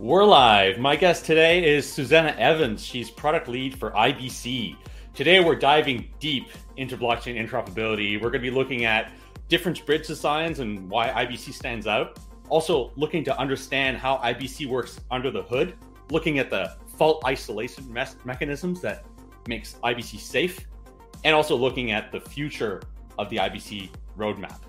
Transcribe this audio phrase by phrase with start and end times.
[0.00, 0.78] We're live.
[0.78, 2.82] My guest today is Susannah Evans.
[2.82, 4.78] She's product lead for IBC.
[5.12, 6.48] Today, we're diving deep
[6.78, 8.14] into blockchain interoperability.
[8.14, 9.12] We're going to be looking at
[9.48, 12.18] different bridge designs and why IBC stands out.
[12.48, 15.74] Also, looking to understand how IBC works under the hood,
[16.10, 19.04] looking at the fault isolation me- mechanisms that
[19.48, 20.66] makes IBC safe,
[21.24, 22.80] and also looking at the future
[23.18, 24.60] of the IBC roadmap.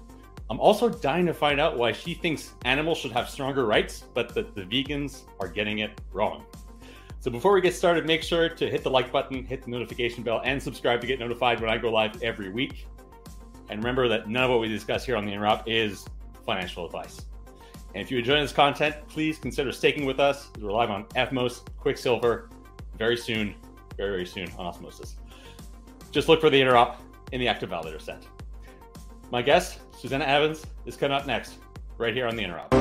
[0.52, 4.36] I'm also dying to find out why she thinks animals should have stronger rights, but
[4.36, 6.44] that the vegans are getting it wrong.
[7.22, 10.24] So before we get started, make sure to hit the like button, hit the notification
[10.24, 12.86] bell, and subscribe to get notified when I go live every week.
[13.70, 16.06] And remember that none of what we discuss here on the Interop is
[16.46, 17.22] financial advice.
[17.96, 20.50] And if you enjoy this content, please consider staking with us.
[20.60, 22.50] We're live on Athmos, Quicksilver,
[22.98, 23.56] very soon,
[23.96, 25.16] very, very soon on Osmosis.
[26.12, 26.98] Just look for the Interop
[27.32, 28.26] in the active validator set.
[29.32, 31.58] My guest, Susannah Evans, is coming up next,
[32.00, 32.74] right here on the Interop.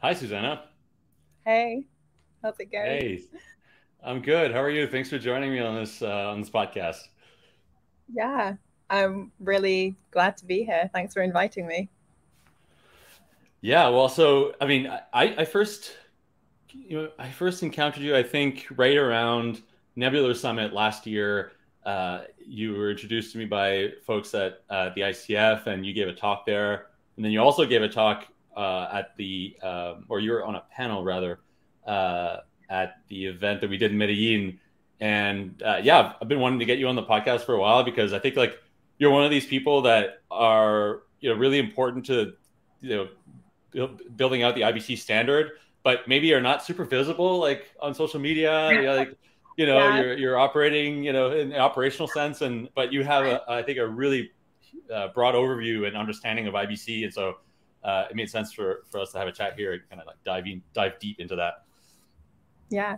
[0.00, 0.64] Hi, Susannah.
[1.44, 1.86] Hey,
[2.42, 2.84] how's it going?
[2.84, 3.20] Hey,
[4.02, 4.50] I'm good.
[4.50, 4.88] How are you?
[4.88, 6.98] Thanks for joining me on this uh, on this podcast.
[8.12, 8.54] Yeah,
[8.90, 10.90] I'm really glad to be here.
[10.92, 11.88] Thanks for inviting me.
[13.60, 15.92] Yeah, well, so I mean, I, I first,
[16.72, 19.62] you know, I first encountered you, I think, right around
[19.96, 21.52] Nebular Summit last year.
[21.84, 26.08] Uh, you were introduced to me by folks at uh, the ICF, and you gave
[26.08, 26.88] a talk there.
[27.16, 28.26] And then you also gave a talk
[28.56, 31.40] uh, at the, um, or you were on a panel rather,
[31.86, 34.58] uh, at the event that we did in Medellin.
[35.00, 37.82] And uh, yeah, I've been wanting to get you on the podcast for a while
[37.82, 38.60] because I think like
[38.98, 42.34] you're one of these people that are you know really important to
[42.80, 43.08] you
[43.74, 48.20] know building out the IBC standard, but maybe are not super visible like on social
[48.20, 48.72] media.
[48.72, 48.92] Yeah.
[48.92, 49.16] like
[49.56, 50.00] you know yeah.
[50.00, 53.62] you're you're operating you know in an operational sense, and but you have a, I
[53.62, 54.30] think a really
[54.92, 57.36] uh, broad overview and understanding of IBC, and so
[57.84, 60.06] uh, it made sense for for us to have a chat here and kind of
[60.06, 61.64] like diving dive deep into that.
[62.70, 62.96] Yeah,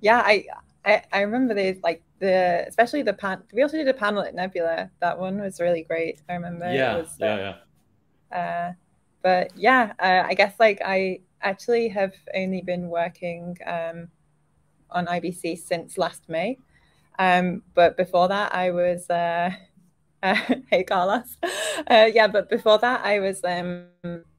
[0.00, 0.46] yeah, I
[0.84, 3.42] I, I remember these like the especially the pan.
[3.52, 4.90] We also did a panel at Nebula.
[5.00, 6.22] That one was really great.
[6.28, 6.72] I remember.
[6.72, 7.54] Yeah, was, yeah, uh,
[8.32, 8.38] yeah.
[8.38, 8.72] Uh,
[9.22, 14.08] but yeah, uh, I guess like I actually have only been working um,
[14.90, 16.58] on IBC since last May.
[17.18, 19.08] Um, but before that, I was.
[19.10, 19.50] Uh,
[20.70, 21.36] hey, Carlos.
[21.88, 23.84] Uh, yeah, but before that, I was um,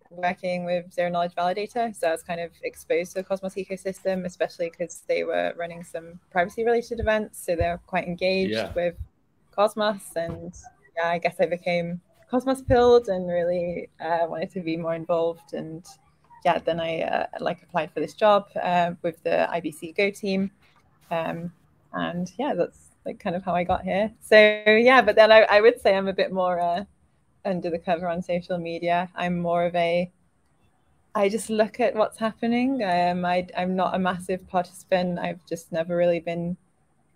[0.10, 1.96] working with Zero Knowledge Validator.
[1.96, 5.84] So I was kind of exposed to the Cosmos ecosystem, especially because they were running
[5.84, 7.44] some privacy related events.
[7.46, 8.72] So they were quite engaged yeah.
[8.74, 8.96] with
[9.52, 10.02] Cosmos.
[10.16, 10.54] And
[10.96, 15.54] yeah, I guess I became Cosmos pilled and really uh, wanted to be more involved.
[15.54, 15.86] And
[16.44, 20.52] yeah, then I uh, like applied for this job uh, with the IBC Go team.
[21.12, 21.52] Um,
[21.94, 24.12] and yeah, that's like kind of how I got here.
[24.22, 24.36] So
[24.68, 26.84] yeah, but then I, I would say I'm a bit more uh,
[27.48, 29.10] under the cover on social media.
[29.16, 30.12] I'm more of a
[31.16, 32.84] I just look at what's happening.
[32.84, 35.18] Um, I, I'm not a massive participant.
[35.18, 36.56] I've just never really been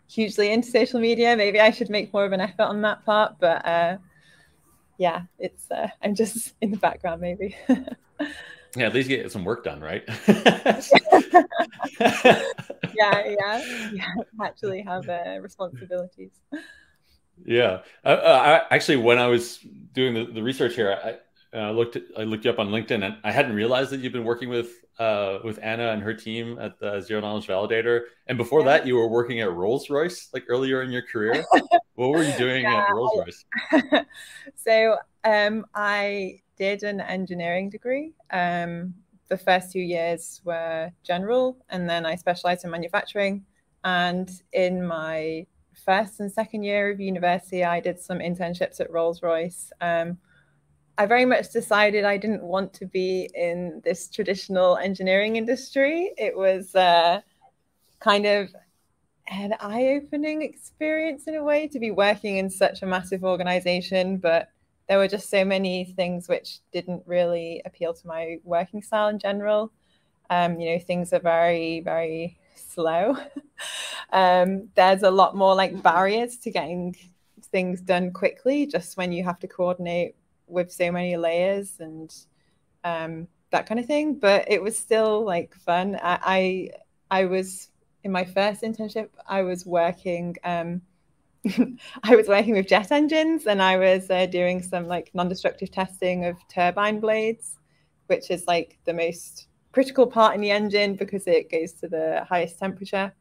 [0.09, 1.35] hugely into social media.
[1.37, 3.35] Maybe I should make more of an effort on that part.
[3.39, 3.97] But uh,
[4.97, 7.55] yeah, it's uh, I'm just in the background maybe.
[7.69, 10.03] yeah, at least get some work done, right?
[10.27, 10.81] yeah,
[12.95, 14.13] yeah, yeah.
[14.41, 16.31] Actually, have uh, responsibilities.
[17.45, 19.59] Yeah, uh, uh, I, actually, when I was
[19.93, 23.03] doing the, the research here, I uh, looked at, I looked you up on LinkedIn,
[23.03, 24.69] and I hadn't realized that you've been working with
[24.99, 28.01] uh, with Anna and her team at the Zero Knowledge Validator.
[28.27, 28.65] And before yeah.
[28.77, 31.43] that, you were working at Rolls Royce, like earlier in your career.
[31.95, 32.85] what were you doing yeah.
[32.85, 34.05] at Rolls Royce?
[34.55, 38.13] so um, I did an engineering degree.
[38.29, 38.93] Um,
[39.27, 43.43] the first two years were general, and then I specialized in manufacturing.
[43.83, 45.47] And in my
[45.85, 49.71] first and second year of university, I did some internships at Rolls Royce.
[49.81, 50.17] Um,
[50.97, 56.11] I very much decided I didn't want to be in this traditional engineering industry.
[56.17, 57.21] It was uh,
[57.99, 58.49] kind of
[59.27, 64.17] an eye opening experience in a way to be working in such a massive organization,
[64.17, 64.49] but
[64.89, 69.19] there were just so many things which didn't really appeal to my working style in
[69.19, 69.71] general.
[70.29, 72.37] Um, you know, things are very, very
[72.73, 73.17] slow.
[74.13, 76.95] um, there's a lot more like barriers to getting
[77.51, 80.15] things done quickly, just when you have to coordinate
[80.47, 82.13] with so many layers and
[82.83, 84.15] um, that kind of thing.
[84.15, 85.97] But it was still like fun.
[86.01, 86.69] I
[87.11, 87.69] I, I was
[88.03, 89.09] in my first internship.
[89.27, 90.35] I was working.
[90.43, 90.81] Um,
[92.03, 96.25] I was working with jet engines, and I was uh, doing some like non-destructive testing
[96.25, 97.57] of turbine blades
[98.11, 102.25] which is like the most critical part in the engine because it goes to the
[102.27, 103.13] highest temperature.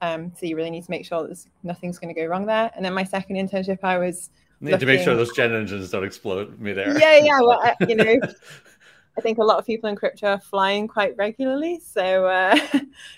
[0.00, 2.70] Um, so you really need to make sure that nothing's going to go wrong there.
[2.74, 4.86] And then my second internship, I was need looking...
[4.86, 6.98] to make sure those jet engines don't explode me there.
[6.98, 7.40] Yeah, yeah.
[7.40, 8.16] Well, I, you know,
[9.18, 12.56] I think a lot of people in crypto are flying quite regularly, so uh,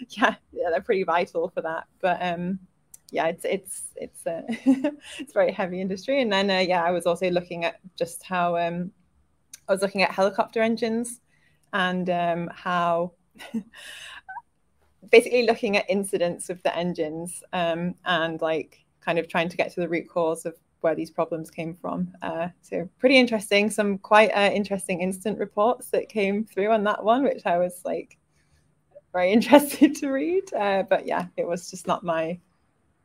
[0.08, 1.86] yeah, yeah, they're pretty vital for that.
[2.00, 2.58] But um,
[3.10, 4.42] yeah, it's it's it's uh,
[5.18, 6.22] it's very heavy industry.
[6.22, 8.90] And then uh, yeah, I was also looking at just how um,
[9.68, 11.20] I was looking at helicopter engines
[11.72, 13.12] and um, how
[15.10, 19.72] basically looking at incidents of the engines um, and like kind of trying to get
[19.72, 22.12] to the root cause of where these problems came from.
[22.22, 23.70] Uh, so pretty interesting.
[23.70, 27.80] Some quite uh, interesting incident reports that came through on that one, which I was
[27.84, 28.16] like
[29.12, 30.52] very interested to read.
[30.54, 32.38] Uh, but yeah, it was just not my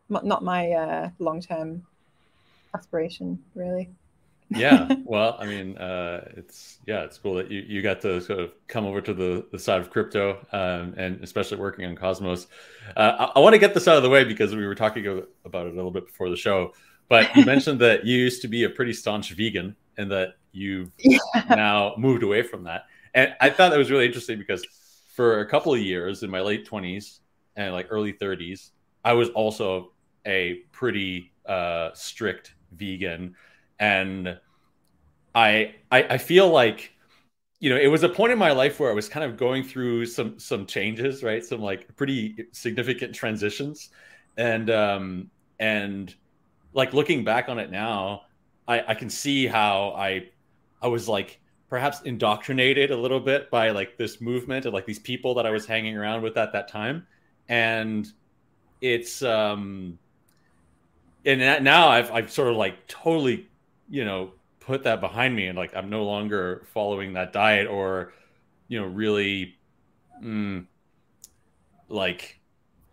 [0.10, 1.84] not my uh, long term
[2.76, 3.90] aspiration, really.
[4.50, 8.40] Yeah, well, I mean, uh, it's yeah, it's cool that you, you got to sort
[8.40, 12.48] of come over to the, the side of crypto, um, and especially working on Cosmos.
[12.96, 15.06] Uh, I, I want to get this out of the way because we were talking
[15.46, 16.74] about it a little bit before the show.
[17.10, 20.92] But you mentioned that you used to be a pretty staunch vegan and that you've
[21.00, 21.20] yeah.
[21.50, 22.86] now moved away from that.
[23.14, 24.66] And I thought that was really interesting because
[25.16, 27.20] for a couple of years in my late 20s
[27.56, 28.72] and like early 30s,
[29.04, 29.94] I was also
[30.26, 33.36] a pretty uh, strict vegan.
[33.80, 34.40] And
[35.34, 36.92] I, I, I feel like
[37.60, 39.64] you know, it was a point in my life where I was kind of going
[39.64, 41.44] through some some changes, right?
[41.44, 43.90] Some like pretty significant transitions,
[44.38, 46.14] and um, and
[46.74, 48.24] like looking back on it now,
[48.68, 50.30] I, I can see how I
[50.82, 55.00] I was like perhaps indoctrinated a little bit by like this movement and like these
[55.00, 57.08] people that I was hanging around with at that time.
[57.50, 58.08] And
[58.82, 60.00] it's um
[61.26, 63.48] and now I've I've sort of like totally,
[63.90, 68.14] you know, put that behind me and like I'm no longer following that diet or
[68.68, 69.56] you know really
[70.22, 70.66] mm,
[71.88, 72.40] like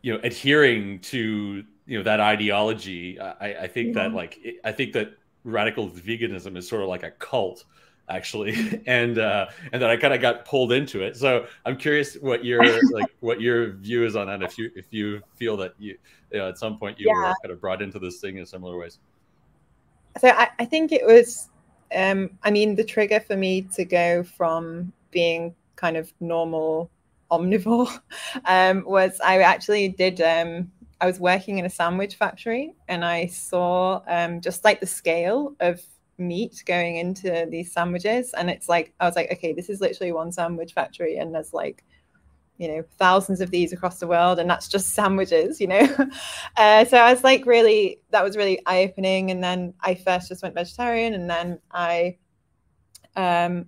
[0.03, 4.03] you know adhering to you know that ideology i, I think yeah.
[4.05, 7.65] that like i think that radical veganism is sort of like a cult
[8.09, 12.15] actually and uh and then i kind of got pulled into it so i'm curious
[12.17, 12.62] what your
[12.93, 15.97] like what your view is on that if you if you feel that you,
[16.31, 17.29] you know at some point you yeah.
[17.29, 18.99] were kind of brought into this thing in similar ways
[20.19, 21.49] so I, I think it was
[21.94, 26.91] um i mean the trigger for me to go from being kind of normal
[27.31, 28.00] omnivore
[28.47, 30.70] um was i actually did um
[31.03, 35.56] I was working in a sandwich factory and I saw um, just like the scale
[35.59, 35.82] of
[36.17, 38.32] meat going into these sandwiches.
[38.35, 41.17] And it's like, I was like, okay, this is literally one sandwich factory.
[41.17, 41.82] And there's like,
[42.62, 44.38] you know, thousands of these across the world.
[44.38, 45.81] And that's just sandwiches, you know?
[46.56, 49.32] uh, so I was like, really, that was really eye opening.
[49.32, 52.19] And then I first just went vegetarian and then I,
[53.17, 53.67] um,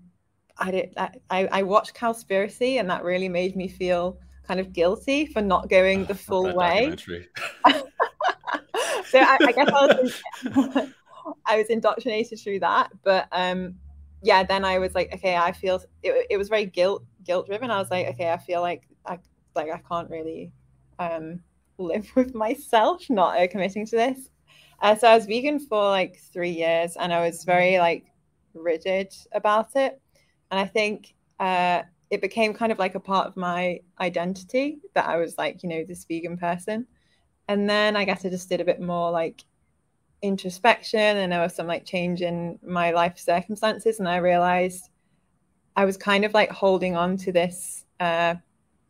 [0.59, 5.27] I did, I, I watched Cowspiracy and that really made me feel kind of guilty
[5.27, 6.95] for not going the full way.
[7.67, 10.95] so I, I, guess I was, in,
[11.47, 13.75] I was indoctrinated through that, but um,
[14.23, 17.71] yeah, then I was like, okay, I feel it, it was very guilt guilt driven.
[17.71, 19.19] I was like, okay, I feel like I
[19.55, 20.53] like I can't really
[20.99, 21.41] um,
[21.79, 24.31] live with myself not uh, committing to this.
[24.81, 28.07] Uh, so I was vegan for like three years, and I was very like
[28.55, 30.01] rigid about it.
[30.51, 35.09] And I think uh, it became kind of like a part of my identity that
[35.09, 36.87] I was like, you know, this vegan person.
[37.49, 39.45] And then I guess I just did a bit more like
[40.23, 43.99] introspection and there was some like change in my life circumstances.
[43.99, 44.89] And I realized
[45.77, 48.37] I was kind of like holding on to this uh,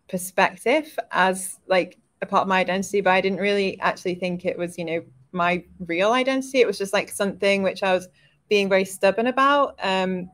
[0.08, 4.58] perspective as like a part of my identity, but I didn't really actually think it
[4.58, 6.60] was, you know, my real identity.
[6.60, 8.08] It was just like something which I was
[8.48, 9.78] being very stubborn about.
[9.82, 10.30] Um,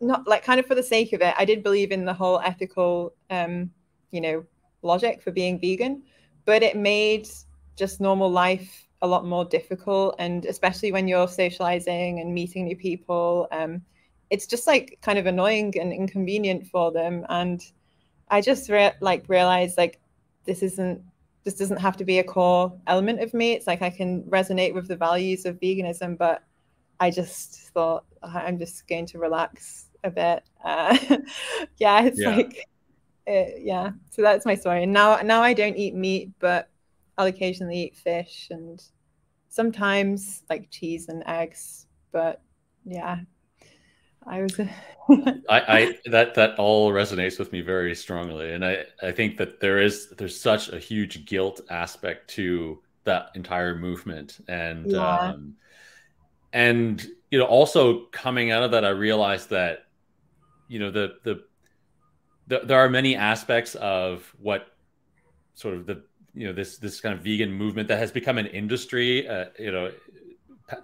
[0.00, 2.40] not like kind of for the sake of it, I did believe in the whole
[2.40, 3.70] ethical, um,
[4.10, 4.44] you know,
[4.82, 6.02] logic for being vegan,
[6.44, 7.28] but it made
[7.76, 10.16] just normal life a lot more difficult.
[10.18, 13.82] And especially when you're socializing and meeting new people, um,
[14.32, 17.26] it's just like kind of annoying and inconvenient for them.
[17.28, 17.62] And
[18.28, 20.00] I just re- like realized like
[20.46, 21.02] this isn't
[21.44, 23.52] this doesn't have to be a core element of me.
[23.52, 26.42] It's like I can resonate with the values of veganism, but
[26.98, 30.44] I just thought I'm just going to relax a bit.
[30.64, 30.96] Uh,
[31.76, 32.36] yeah, it's yeah.
[32.36, 32.66] like,
[33.28, 33.90] uh, yeah.
[34.10, 34.84] So that's my story.
[34.84, 36.70] And now, now I don't eat meat, but
[37.18, 38.82] I'll occasionally eat fish and
[39.48, 41.86] sometimes like cheese and eggs.
[42.12, 42.40] But
[42.84, 43.18] yeah,
[44.26, 44.58] I was.
[44.60, 49.60] I, I that that all resonates with me very strongly, and I I think that
[49.60, 55.18] there is there's such a huge guilt aspect to that entire movement, and yeah.
[55.18, 55.54] um,
[56.52, 59.86] and you know also coming out of that, I realized that
[60.68, 61.44] you know the, the
[62.46, 64.68] the there are many aspects of what
[65.54, 68.46] sort of the you know this this kind of vegan movement that has become an
[68.46, 69.28] industry.
[69.28, 69.90] Uh, you know,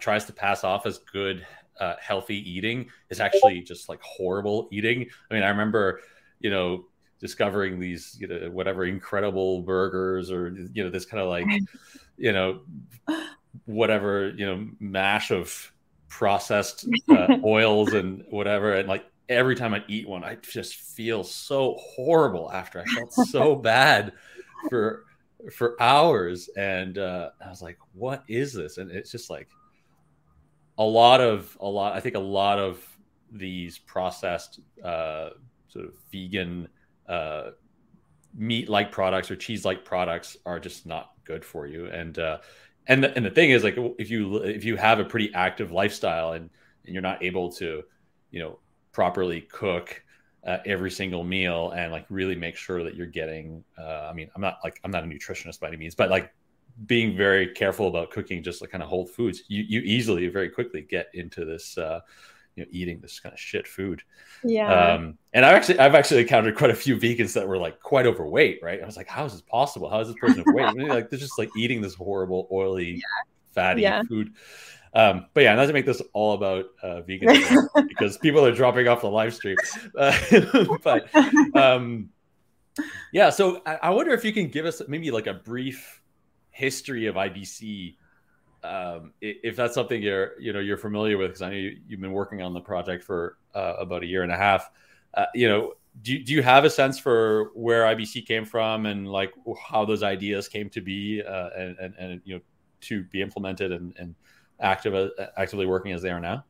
[0.01, 1.47] tries to pass off as good
[1.81, 5.07] uh, healthy eating is actually just like horrible eating.
[5.31, 6.01] I mean, I remember
[6.41, 6.87] you know
[7.21, 11.47] discovering these you know whatever incredible burgers or you know this kind of like
[12.17, 12.61] you know
[13.65, 15.73] whatever you know mash of
[16.09, 21.23] processed uh, oils and whatever and like every time i eat one i just feel
[21.23, 22.81] so horrible after.
[22.81, 24.13] I felt so bad
[24.71, 25.05] for
[25.53, 28.79] for hours and uh, i was like what is this?
[28.79, 29.49] And it's just like
[30.79, 32.83] a lot of a lot i think a lot of
[33.31, 35.31] these processed uh,
[35.69, 36.67] sort of vegan
[37.09, 37.51] uh,
[38.35, 41.87] meat like products or cheese like products are just not good for you.
[41.87, 42.39] And uh,
[42.87, 45.71] and the, and the thing is like if you if you have a pretty active
[45.71, 46.51] lifestyle and
[46.85, 47.83] and you're not able to
[48.31, 48.59] you know
[48.93, 50.03] properly cook
[50.47, 54.31] uh, every single meal and like really make sure that you're getting uh, i mean
[54.35, 56.33] i'm not like i'm not a nutritionist by any means but like
[56.87, 60.49] being very careful about cooking just like kind of whole foods you you easily very
[60.49, 62.01] quickly get into this uh,
[62.59, 64.03] you know eating this kind of shit food.
[64.45, 64.95] Yeah.
[64.95, 68.07] Um and i actually i've actually encountered quite a few vegans that were like quite
[68.07, 68.83] overweight right?
[68.83, 69.89] I was like how is this possible?
[69.89, 70.89] How is this person overweight?
[70.89, 73.01] Like they're just like eating this horrible oily yeah.
[73.53, 74.03] fatty yeah.
[74.03, 74.35] food.
[74.93, 77.43] Um but yeah not to make this all about uh vegan
[77.89, 79.57] because people are dropping off the live stream.
[79.97, 80.17] Uh,
[80.83, 81.09] but
[81.57, 82.11] um
[83.13, 85.98] yeah so I, I wonder if you can give us maybe like a brief
[86.59, 87.95] history of ibc
[88.65, 92.01] um, if that's something you're you know you're familiar with because I know you, have
[92.01, 94.71] been working on the project for uh, about a year and a half.
[95.15, 99.07] Uh, you know, do do you have a sense for where IBC came from and
[99.07, 99.33] like
[99.69, 102.41] how those ideas came to be uh, and, and, and you know
[102.81, 104.15] to be implemented and, and
[104.61, 106.45] active uh, actively working as they are now?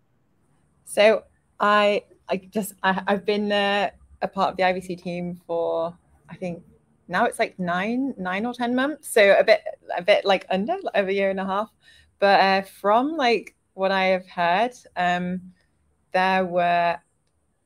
[0.87, 1.25] So
[1.61, 3.93] I I just I, I've been a
[4.33, 5.95] part of the IBC team for
[6.31, 6.63] I think
[7.09, 9.63] now it's like nine nine or ten months so a bit
[9.97, 11.71] a bit like under like a year and a half
[12.19, 15.41] but uh, from like what I have heard, um,
[16.13, 16.97] there were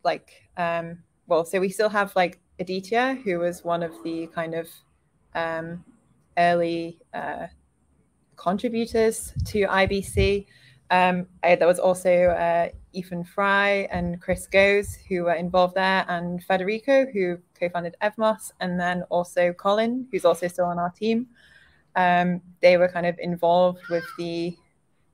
[0.04, 4.54] like um, well, so we still have like Aditya, who was one of the kind
[4.54, 4.68] of
[5.34, 5.84] um,
[6.36, 7.46] early uh,
[8.36, 10.46] contributors to IBC.
[10.92, 16.04] Um, I, there was also uh, Ethan Frey and Chris Goes who were involved there,
[16.06, 21.26] and Federico, who co-founded Evmos, and then also Colin, who's also still on our team
[21.96, 24.56] um, they were kind of involved with the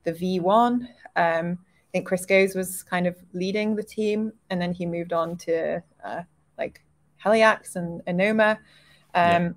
[0.03, 0.87] the V1.
[1.15, 5.13] Um, I think Chris Goes was kind of leading the team, and then he moved
[5.13, 6.21] on to uh,
[6.57, 6.81] like
[7.23, 8.57] Heliax and Anoma.
[9.15, 9.51] Um, yeah.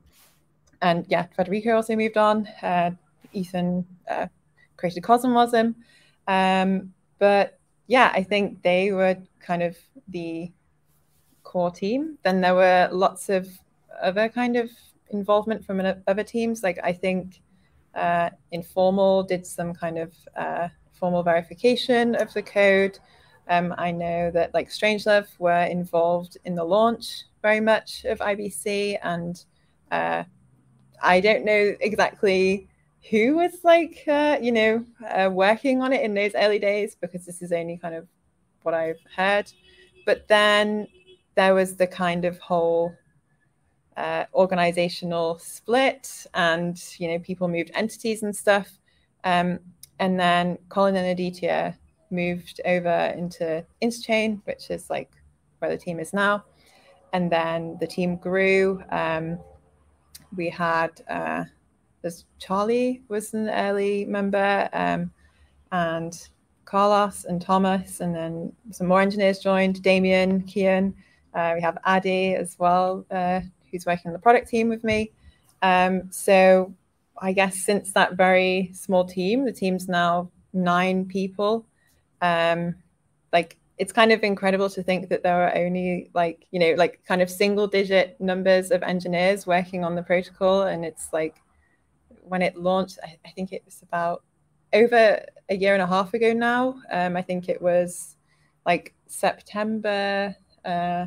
[0.81, 2.47] And yeah, Federico also moved on.
[2.61, 2.91] Uh,
[3.33, 4.27] Ethan uh,
[4.77, 5.75] created CosmWasm.
[6.29, 9.77] Um, but yeah, I think they were kind of
[10.09, 10.51] the
[11.43, 12.19] core team.
[12.23, 13.49] Then there were lots of
[14.01, 14.71] other kind of
[15.11, 16.63] involvement from other teams.
[16.63, 17.43] Like I think
[17.95, 22.99] uh, Informal did some kind of uh, formal verification of the code.
[23.49, 28.99] Um, I know that like Strangelove were involved in the launch very much of IBC,
[29.03, 29.45] and
[29.91, 30.23] uh,
[31.03, 32.69] I don't know exactly
[33.11, 37.25] who was like uh, you know uh, working on it in those early days because
[37.27, 38.07] this is only kind of
[38.63, 39.53] what I've heard.
[40.07, 40.87] But then
[41.35, 42.95] there was the kind of whole
[43.97, 48.79] uh, organizational split and you know people moved entities and stuff.
[49.25, 49.59] Um,
[49.99, 51.79] and then colin and aditya
[52.11, 55.11] moved over into interchain which is like
[55.59, 56.45] where the team is now.
[57.13, 58.83] And then the team grew.
[58.91, 59.39] Um,
[60.35, 61.45] we had uh,
[62.03, 65.11] there's charlie was an early member um,
[65.71, 66.29] and
[66.65, 70.93] carlos and thomas and then some more engineers joined damien kian
[71.35, 73.41] uh, we have Adi as well, uh,
[73.71, 75.13] who's working on the product team with me.
[75.63, 76.75] Um, so
[77.21, 81.65] I guess since that very small team, the team's now nine people.
[82.21, 82.75] Um,
[83.33, 87.01] like it's kind of incredible to think that there are only like you know like
[87.07, 91.37] kind of single digit numbers of engineers working on the protocol, and it's like
[92.23, 94.23] when it launched, I, I think it was about
[94.73, 96.81] over a year and a half ago now.
[96.91, 98.17] Um, I think it was
[98.65, 101.07] like September uh,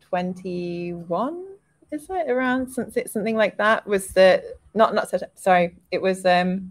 [0.00, 1.44] 21
[1.90, 3.86] is it around something like that?
[3.86, 4.42] Was the
[4.74, 6.70] not not sorry, it was um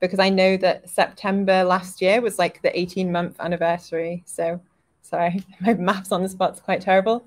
[0.00, 4.22] because I know that September last year was like the 18 month anniversary.
[4.26, 4.60] So
[5.02, 7.24] sorry, my maths on the spot's quite terrible.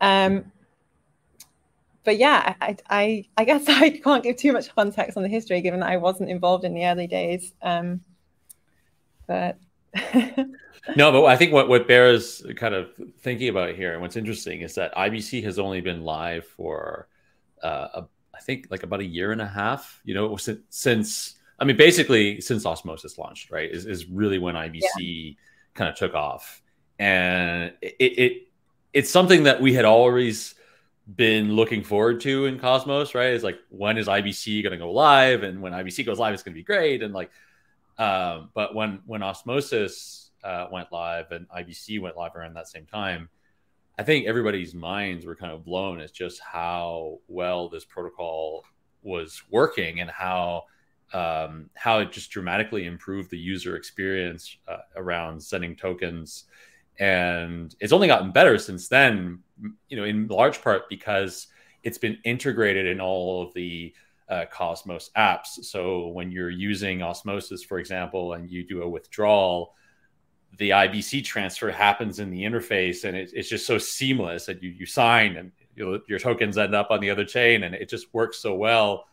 [0.00, 0.50] Um,
[2.04, 5.60] but yeah, I, I, I guess I can't give too much context on the history
[5.60, 7.52] given that I wasn't involved in the early days.
[7.62, 8.00] Um,
[9.26, 9.58] but
[10.96, 12.90] no, but I think what what Bear is kind of
[13.20, 17.08] thinking about here, and what's interesting is that IBC has only been live for,
[17.62, 18.04] uh, a,
[18.34, 20.00] I think, like about a year and a half.
[20.04, 24.54] You know, since, since I mean, basically since Osmosis launched, right, is, is really when
[24.54, 25.32] IBC yeah.
[25.74, 26.62] kind of took off,
[26.98, 28.48] and it, it
[28.92, 30.54] it's something that we had always
[31.16, 33.32] been looking forward to in Cosmos, right?
[33.32, 36.42] Is like when is IBC going to go live, and when IBC goes live, it's
[36.42, 37.30] going to be great, and like,
[37.98, 42.86] um, but when when Osmosis uh, went live and IBC went live around that same
[42.86, 43.28] time,
[43.98, 48.64] I think everybody's minds were kind of blown as just how well this protocol
[49.02, 50.64] was working and how
[51.12, 56.44] um, how it just dramatically improved the user experience uh, around sending tokens
[57.00, 59.40] and it's only gotten better since then
[59.88, 61.48] you know in large part because
[61.82, 63.92] it's been integrated in all of the
[64.28, 65.64] uh, cosmos apps.
[65.64, 69.74] So when you're using osmosis for example and you do a withdrawal
[70.58, 74.70] the ibc transfer happens in the interface and it, it's just so seamless that you,
[74.70, 78.38] you sign and your tokens end up on the other chain and it just works
[78.38, 79.06] so well.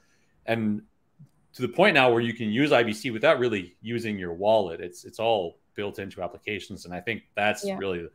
[0.46, 0.82] And
[1.53, 4.82] to the point now where you can use ibc without really using your wallet.
[4.82, 6.84] It's it's all built into applications.
[6.84, 7.77] And I think that's yeah.
[7.77, 8.10] really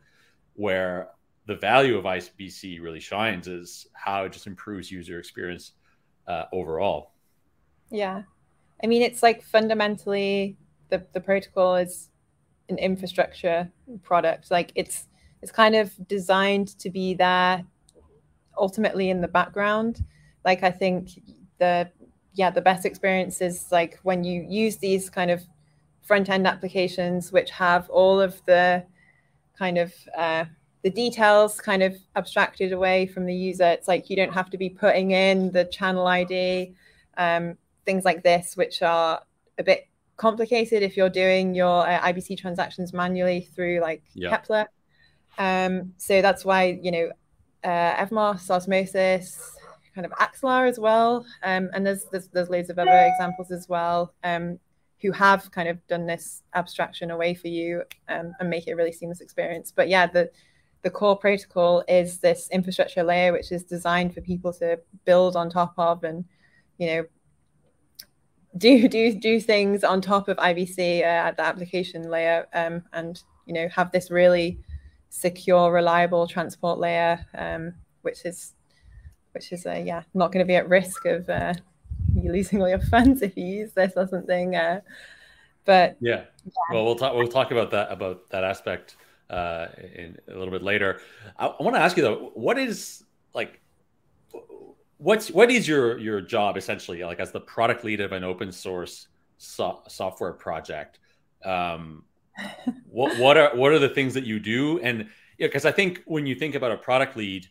[0.53, 1.09] where
[1.47, 5.71] the value of IBC really shines is how it just improves user experience
[6.27, 7.13] uh, overall.
[7.89, 8.21] Yeah.
[8.83, 10.57] I mean, it's like fundamentally
[10.89, 12.09] the, the protocol is
[12.69, 13.71] an infrastructure
[14.03, 14.51] product.
[14.51, 15.07] Like it's,
[15.41, 17.65] it's kind of designed to be there
[18.57, 20.03] ultimately in the background.
[20.45, 21.09] Like I think
[21.59, 21.89] the,
[22.33, 25.41] yeah, the best experience is like when you use these kind of
[26.03, 28.83] front end applications which have all of the
[29.57, 30.45] kind of uh,
[30.83, 33.65] the details kind of abstracted away from the user.
[33.65, 36.73] It's like you don't have to be putting in the channel ID,
[37.17, 39.21] um, things like this, which are
[39.57, 44.37] a bit complicated if you're doing your uh, IBC transactions manually through like yeah.
[44.37, 44.65] Keplr.
[45.37, 47.11] Um, so that's why you know
[47.63, 49.55] uh, Evmos, Osmosis,
[49.95, 53.69] kind of Axelar as well, um, and there's, there's there's loads of other examples as
[53.69, 54.13] well.
[54.23, 54.59] Um,
[55.03, 58.75] who have kind of done this abstraction away for you um, and make it a
[58.75, 59.71] really seamless experience.
[59.75, 60.31] But yeah, the
[60.81, 65.49] the core protocol is this infrastructure layer which is designed for people to build on
[65.49, 66.25] top of and
[66.77, 67.05] you know
[68.57, 73.23] do do do things on top of IBC uh, at the application layer um, and
[73.45, 74.59] you know have this really
[75.13, 78.55] secure, reliable transport layer, um, which is
[79.33, 81.53] which is uh, yeah not going to be at risk of uh,
[82.23, 84.55] you losing all your funds if you use this or something.
[84.55, 84.81] Uh,
[85.65, 86.23] but yeah.
[86.45, 86.51] yeah.
[86.71, 87.13] well, we'll talk.
[87.15, 88.95] We'll talk about that about that aspect
[89.29, 91.01] uh, in a little bit later.
[91.37, 93.61] I, I want to ask you though, what is like,
[94.97, 98.51] what's what is your your job essentially like as the product lead of an open
[98.51, 99.07] source
[99.37, 100.99] so- software project?
[101.43, 102.03] Um,
[102.89, 104.79] what what are what are the things that you do?
[104.79, 107.47] And yeah, because I think when you think about a product lead,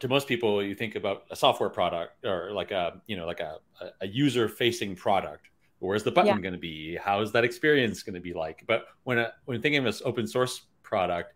[0.00, 3.40] to most people you think about a software product or like a you know like
[3.40, 3.58] a,
[4.00, 5.48] a user facing product.
[5.78, 6.40] Where's the button yeah.
[6.40, 6.96] going to be?
[6.96, 8.64] How is that experience going to be like?
[8.66, 11.34] But when a, when thinking of this open source product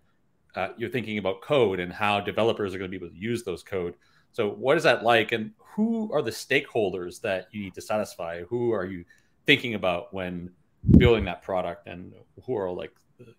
[0.57, 3.45] uh, you're thinking about code and how developers are going to be able to use
[3.45, 3.95] those code.
[4.33, 8.43] So what is that like and who are the stakeholders that you need to satisfy?
[8.45, 9.05] Who are you
[9.47, 10.51] thinking about when
[10.99, 12.13] building that product and
[12.45, 12.93] who are like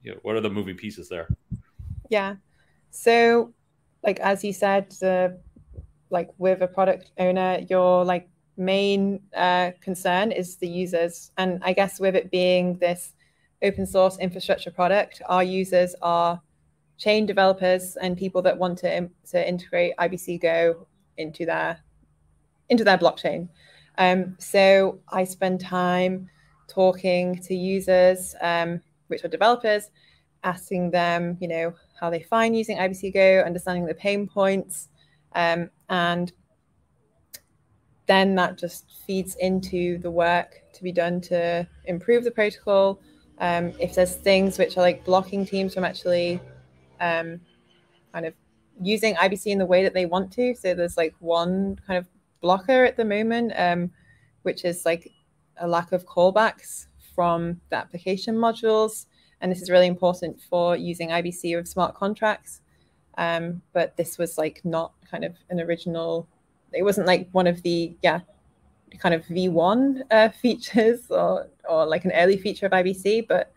[0.03, 1.27] you know what are the moving pieces there?
[2.09, 2.35] Yeah.
[2.91, 3.53] So
[4.03, 4.93] like as you said,
[6.09, 11.73] like with a product owner, your like main uh, concern is the users, and I
[11.73, 13.13] guess with it being this
[13.63, 16.41] open source infrastructure product, our users are
[16.97, 20.87] chain developers and people that want to to integrate IBC Go
[21.17, 21.79] into their
[22.69, 23.49] into their blockchain.
[23.97, 26.29] Um, so I spend time
[26.67, 29.89] talking to users, um, which are developers,
[30.43, 34.89] asking them, you know, how they find using IBC Go, understanding the pain points,
[35.35, 36.33] um, and
[38.07, 42.99] then that just feeds into the work to be done to improve the protocol.
[43.37, 46.41] Um, if there's things which are like blocking teams from actually
[46.99, 47.39] um,
[48.11, 48.33] kind of
[48.81, 52.07] using IBC in the way that they want to, so there's like one kind of
[52.41, 53.91] blocker at the moment, um,
[54.41, 55.11] which is like
[55.57, 59.05] a lack of callbacks from the application modules.
[59.41, 62.61] And this is really important for using IBC with smart contracts.
[63.17, 66.27] Um, but this was like not kind of an original,
[66.71, 68.21] it wasn't like one of the, yeah,
[68.99, 73.27] kind of V1 uh, features or, or like an early feature of IBC.
[73.27, 73.51] But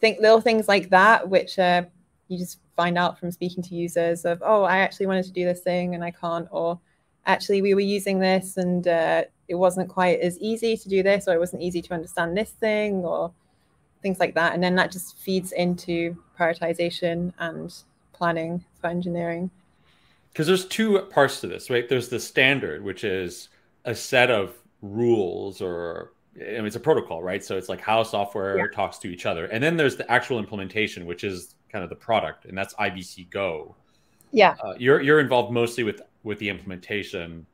[0.00, 1.84] think little things like that, which uh,
[2.28, 5.44] you just find out from speaking to users of, oh, I actually wanted to do
[5.44, 6.78] this thing and I can't, or
[7.24, 11.28] actually we were using this and uh, it wasn't quite as easy to do this,
[11.28, 13.32] or it wasn't easy to understand this thing, or
[14.06, 14.54] things like that.
[14.54, 17.74] And then that just feeds into prioritization and
[18.12, 19.50] planning for engineering.
[20.32, 21.88] Because there's two parts to this, right?
[21.88, 23.48] There's the standard, which is
[23.84, 27.42] a set of rules or I mean, it's a protocol, right?
[27.42, 28.64] So it's like how software yeah.
[28.72, 29.46] talks to each other.
[29.46, 33.30] And then there's the actual implementation, which is kind of the product, and that's IBC
[33.30, 33.74] Go.
[34.32, 34.54] Yeah.
[34.62, 37.46] Uh, you're you're involved mostly with with the implementation,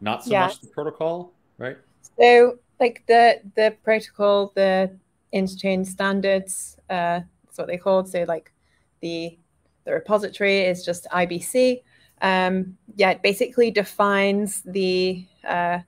[0.00, 0.46] not so yeah.
[0.46, 1.76] much the protocol, right?
[2.18, 4.90] So like the the protocol, the
[5.34, 8.08] interchain standards, uh, that's what they called.
[8.08, 8.52] So like
[9.00, 9.38] the
[9.84, 11.82] the repository is just IBC.
[12.22, 15.80] Um, yeah, it basically defines the uh,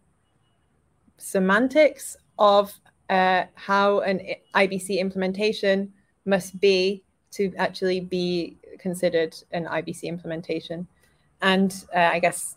[1.17, 2.73] semantics of
[3.09, 4.21] uh, how an
[4.55, 5.93] IBC implementation
[6.27, 10.87] must be to actually be considered an IBC implementation.
[11.43, 12.57] And uh, I guess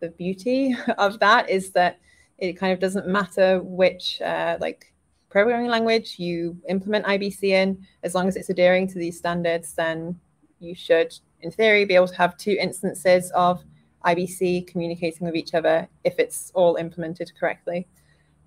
[0.00, 1.98] the beauty of that is that
[2.38, 4.91] it kind of doesn't matter which uh, like
[5.32, 10.20] programming language you implement IBC in, as long as it's adhering to these standards, then
[10.60, 13.64] you should, in theory, be able to have two instances of
[14.04, 17.86] IBC communicating with each other if it's all implemented correctly.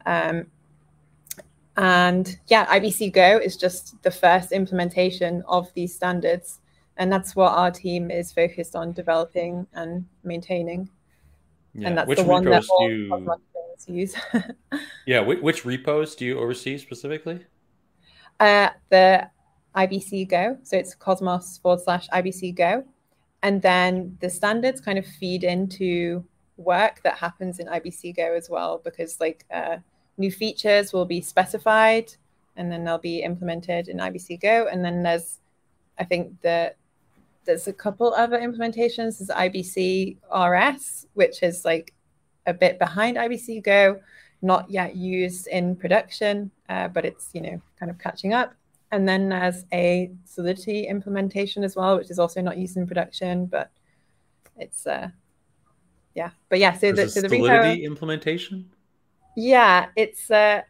[0.06, 0.45] Um,
[1.76, 6.60] and yeah, IBC Go is just the first implementation of these standards.
[6.98, 10.88] And that's what our team is focused on developing and maintaining.
[11.74, 11.88] Yeah.
[11.88, 13.39] And that's which the one that all you...
[13.88, 14.15] use.
[15.05, 17.45] yeah, which, which, repos do you oversee specifically?
[18.39, 19.29] Uh, the
[19.75, 20.57] IBC Go.
[20.63, 22.83] So it's Cosmos forward slash IBC Go.
[23.43, 26.23] And then the standards kind of feed into
[26.57, 29.77] work that happens in IBC Go as well, because like uh,
[30.17, 32.13] new features will be specified
[32.55, 34.67] and then they'll be implemented in IBC Go.
[34.71, 35.39] And then there's,
[35.99, 36.77] I think that
[37.45, 39.19] there's a couple other implementations.
[39.19, 41.93] There's IBC RS, which is like
[42.47, 43.99] a bit behind IBC Go,
[44.41, 48.53] not yet used in production, uh, but it's, you know, kind of catching up.
[48.91, 53.45] And then there's a Solidity implementation as well, which is also not used in production,
[53.45, 53.71] but
[54.58, 55.10] it's, uh,
[56.13, 56.29] yeah.
[56.49, 58.69] But yeah, so the, so the Solidity repo, implementation?
[59.36, 60.62] yeah it's uh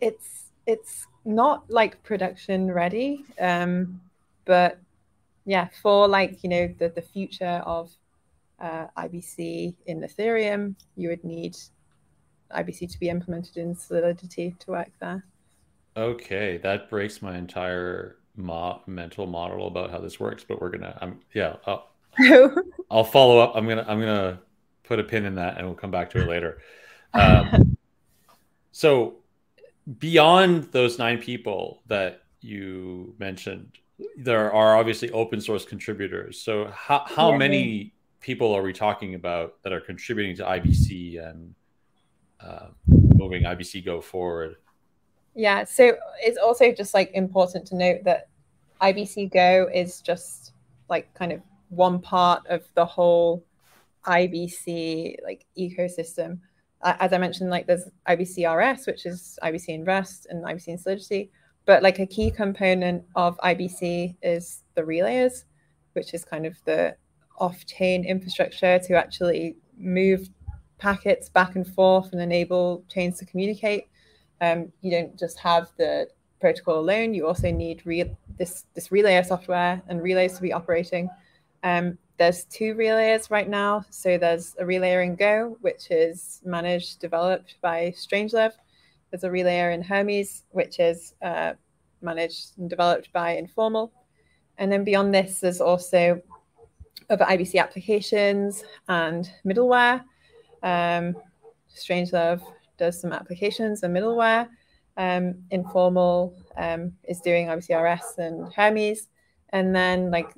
[0.00, 4.00] it's it's not like production ready um
[4.46, 4.78] but
[5.44, 7.90] yeah for like you know the the future of
[8.60, 11.56] uh, ibc in ethereum you would need
[12.56, 15.24] ibc to be implemented in solidity to work there
[15.96, 20.96] okay that breaks my entire mo- mental model about how this works but we're gonna
[21.00, 21.90] i'm yeah I'll,
[22.90, 24.40] I'll follow up i'm gonna i'm gonna
[24.84, 26.58] put a pin in that and we'll come back to it later
[27.12, 27.76] um,
[28.72, 29.16] so
[29.98, 33.78] beyond those nine people that you mentioned,
[34.16, 36.40] there are obviously open source contributors.
[36.40, 37.38] So how, how yeah.
[37.38, 41.54] many people are we talking about that are contributing to IBC and
[42.40, 44.56] uh, moving IBC Go forward?
[45.34, 48.28] Yeah, so it's also just like important to note that
[48.80, 50.52] IBC Go is just
[50.88, 53.44] like kind of one part of the whole
[54.06, 56.40] IBC like ecosystem
[56.82, 61.30] as I mentioned, like there's IBCRS, which is IBC in Rust and IBC in Solidity.
[61.66, 65.44] But like a key component of IBC is the relayers,
[65.92, 66.96] which is kind of the
[67.40, 70.28] off-chain infrastructure to actually move
[70.78, 73.88] packets back and forth and enable chains to communicate.
[74.40, 76.08] Um, you don't just have the
[76.40, 81.10] protocol alone; you also need re- this this relayer software and relays to be operating.
[81.62, 83.84] Um, there's two relays right now.
[83.88, 88.52] So there's a relayer in Go, which is managed, developed by Strangelove.
[89.10, 91.54] There's a relayer in Hermes, which is uh,
[92.02, 93.90] managed and developed by Informal.
[94.58, 96.20] And then beyond this, there's also
[97.08, 100.04] other IBC applications and middleware.
[100.62, 101.16] Um,
[101.74, 102.42] Strangelove
[102.78, 104.48] does some applications and middleware.
[104.96, 109.08] Um, Informal um, is doing IBCRS and Hermes.
[109.50, 110.32] And then like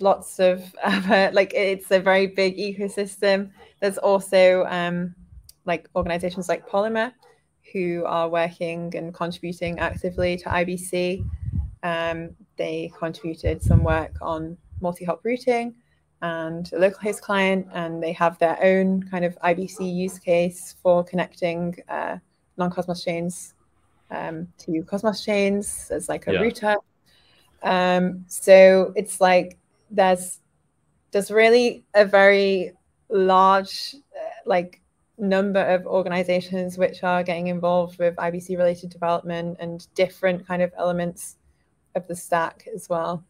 [0.00, 3.50] lots of uh, like it's a very big ecosystem.
[3.80, 5.14] There's also um,
[5.64, 7.12] like organizations like Polymer
[7.72, 11.24] who are working and contributing actively to IBC.
[11.82, 15.74] Um, they contributed some work on multi-hop routing
[16.22, 21.02] and a localhost client, and they have their own kind of IBC use case for
[21.02, 22.18] connecting uh,
[22.56, 23.54] non-Cosmos chains
[24.10, 26.40] um, to Cosmos chains as like a yeah.
[26.40, 26.76] router.
[27.62, 29.58] Um, so it's like
[29.90, 30.40] there's
[31.10, 32.72] there's really a very
[33.08, 34.80] large uh, like
[35.18, 40.72] number of organizations which are getting involved with IBC related development and different kind of
[40.78, 41.36] elements
[41.94, 43.24] of the stack as well.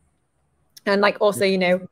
[0.87, 1.89] And like also, you know,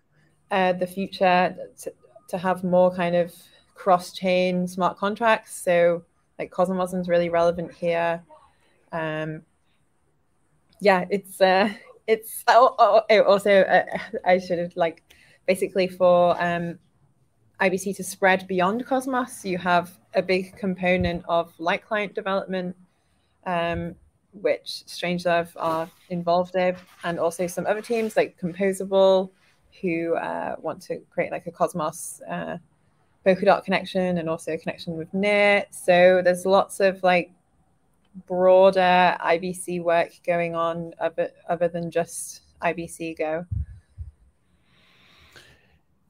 [0.51, 1.92] uh, the future to,
[2.29, 3.35] to have more kind of
[3.74, 5.55] cross chain smart contracts.
[5.55, 6.05] So
[6.38, 8.22] like Cosmos is really relevant here.
[8.92, 9.42] Um,
[10.81, 11.72] yeah, it's uh,
[12.07, 13.85] it's oh, oh, oh also uh,
[14.24, 15.03] I should have like
[15.46, 16.79] basically for um,
[17.61, 22.77] IBC to spread beyond Cosmos, you have a big component of light client development,
[23.46, 23.96] um,
[24.42, 29.31] which Strangelove are involved in, and also some other teams like Composable,
[29.81, 32.57] who uh, want to create like a Cosmos uh,
[33.24, 35.64] Polkadot connection and also a connection with NEAR.
[35.70, 37.31] So there's lots of like
[38.27, 43.44] broader IBC work going on other, other than just IBC Go.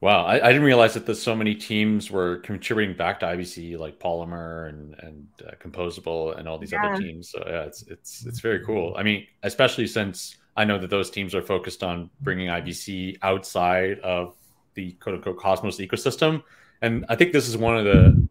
[0.01, 3.77] Wow, I, I, didn't realize that there's so many teams were contributing back to IBC,
[3.79, 6.87] like Polymer and and uh, Composable and all these yeah.
[6.87, 7.31] other teams.
[7.31, 8.95] So yeah, it's it's it's very cool.
[8.97, 13.99] I mean, especially since I know that those teams are focused on bringing IBC outside
[14.01, 14.37] of
[14.75, 16.45] the quote unquote Cosmos ecosystem,
[16.81, 18.29] and I think this is one of the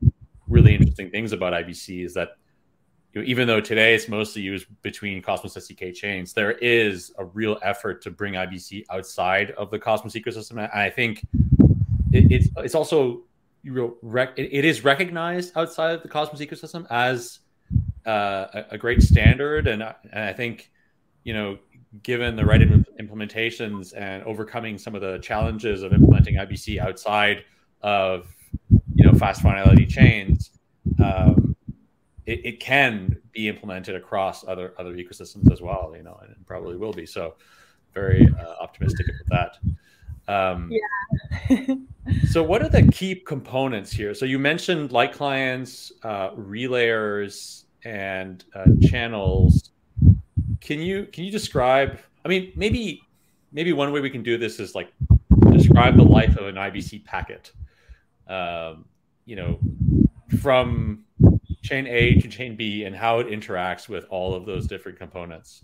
[0.47, 2.37] really interesting things about IBC is that
[3.13, 7.25] you know, even though today it's mostly used between Cosmos SDK chains, there is a
[7.25, 10.63] real effort to bring IBC outside of the Cosmos ecosystem.
[10.63, 11.25] And I think
[12.17, 13.23] it, it's it's also
[13.65, 17.39] rec- it, it is recognized outside of the Cosmos ecosystem as
[18.05, 20.71] uh, a, a, great standard, and, and I think
[21.23, 21.57] you know
[22.03, 22.61] given the right
[22.99, 27.43] implementations and overcoming some of the challenges of implementing IBC outside
[27.81, 28.27] of
[28.69, 30.51] you know fast finality chains,
[31.03, 31.55] um,
[32.25, 35.93] it, it, can be implemented across other other ecosystems as well.
[35.95, 37.05] You know, and probably will be.
[37.05, 37.35] So,
[37.93, 39.71] very uh, optimistic about that.
[40.27, 40.71] Um,
[41.49, 41.75] yeah.
[42.29, 44.13] so, what are the key components here?
[44.13, 49.71] So, you mentioned light clients, uh, relayers, and uh, channels.
[50.61, 51.99] Can you can you describe?
[52.25, 53.01] I mean, maybe
[53.51, 54.91] maybe one way we can do this is like
[55.51, 57.51] describe the life of an IBC packet.
[58.27, 58.85] Um,
[59.25, 59.59] you know,
[60.41, 61.05] from
[61.63, 65.63] chain A to chain B, and how it interacts with all of those different components.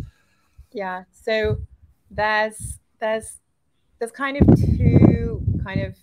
[0.72, 1.04] Yeah.
[1.12, 1.58] So
[2.10, 3.40] there's there's
[4.04, 5.96] there's kind of two kind of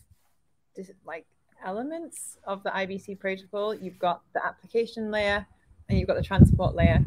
[1.05, 1.27] like
[1.63, 3.75] elements of the IBC protocol.
[3.75, 5.47] You've got the application layer
[5.87, 7.05] and you've got the transport layer.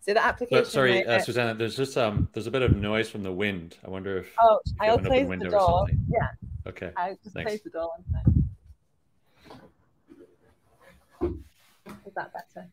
[0.00, 0.64] So the application.
[0.64, 1.54] But sorry, layer, uh, Susannah.
[1.54, 3.78] There's just um, there's a bit of noise from the wind.
[3.86, 4.26] I wonder if.
[4.38, 5.86] Oh, I'll close the door.
[6.10, 6.28] Yeah.
[6.66, 6.90] Okay.
[6.94, 7.50] I'll just Thanks.
[7.50, 7.90] close the door.
[12.06, 12.68] Is that better?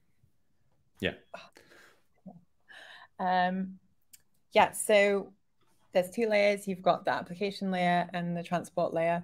[0.99, 1.13] Yeah.
[3.17, 3.79] Um,
[4.51, 4.73] yeah.
[4.73, 5.31] So
[5.93, 6.67] there's two layers.
[6.67, 9.23] You've got the application layer and the transport layer.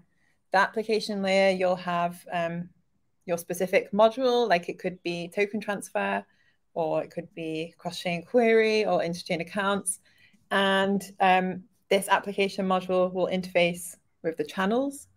[0.51, 2.69] The application layer, you'll have um,
[3.25, 6.25] your specific module, like it could be token transfer,
[6.73, 9.99] or it could be cross-chain query or interchain accounts.
[10.51, 15.07] And um, this application module will interface with the channels,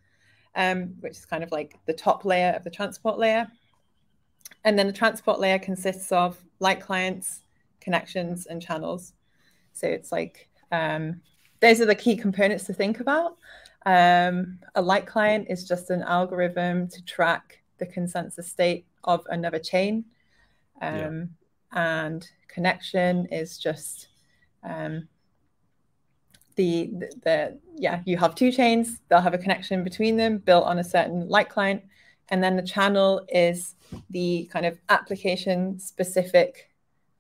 [0.55, 3.47] um, which is kind of like the top layer of the transport layer.
[4.65, 7.45] And then the transport layer consists of light clients,
[7.81, 9.15] connections, and channels.
[9.73, 11.21] So it's like um,
[11.61, 13.37] those are the key components to think about.
[13.87, 19.59] Um, a light client is just an algorithm to track the consensus state of another
[19.59, 20.05] chain.
[20.81, 21.31] Um,
[21.73, 22.09] yeah.
[22.09, 24.09] And connection is just
[24.65, 25.09] um,
[26.57, 30.65] the, the, the, yeah, you have two chains, they'll have a connection between them built
[30.65, 31.83] on a certain light client.
[32.29, 33.75] And then the channel is
[34.11, 36.71] the kind of application specific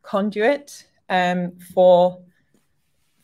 [0.02, 2.20] conduit um, for,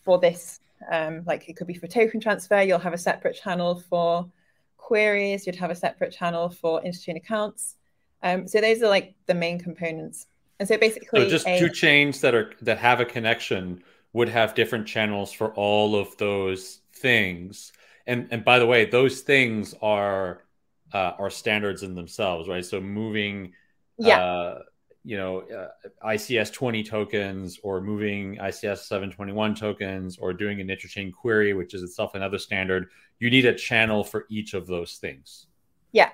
[0.02, 3.80] for this um, like it could be for token transfer, you'll have a separate channel
[3.88, 4.30] for
[4.76, 7.76] queries, you'd have a separate channel for interchain accounts.
[8.22, 10.26] Um, so those are like the main components.
[10.58, 14.28] And so basically, so just a, two chains that are that have a connection would
[14.28, 17.72] have different channels for all of those things.
[18.06, 20.44] And and by the way, those things are
[20.92, 22.64] uh, are standards in themselves, right?
[22.64, 23.52] So moving,
[23.98, 24.22] yeah.
[24.22, 24.62] Uh,
[25.06, 25.68] you know uh,
[26.04, 31.82] ICS 20 tokens or moving ICS 721 tokens or doing an interchain query, which is
[31.82, 32.88] itself another standard,
[33.20, 35.46] you need a channel for each of those things.
[35.92, 36.10] Yeah,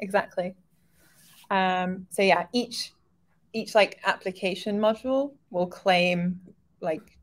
[0.00, 0.56] exactly.
[1.50, 2.92] Um, so yeah, each
[3.52, 6.40] each like application module will claim
[6.80, 7.16] like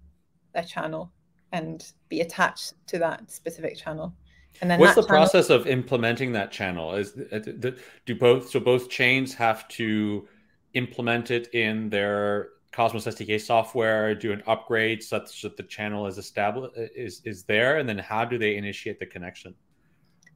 [0.55, 1.11] a channel
[1.51, 4.15] and be attached to that specific channel.
[4.61, 5.17] And then what's the channel...
[5.17, 6.95] process of implementing that channel?
[6.95, 7.71] Is uh,
[8.05, 10.29] do both so both chains have to
[10.75, 16.17] implement it in their Cosmos SDK software, do an upgrade such that the channel is
[16.17, 19.55] established is is there, and then how do they initiate the connection?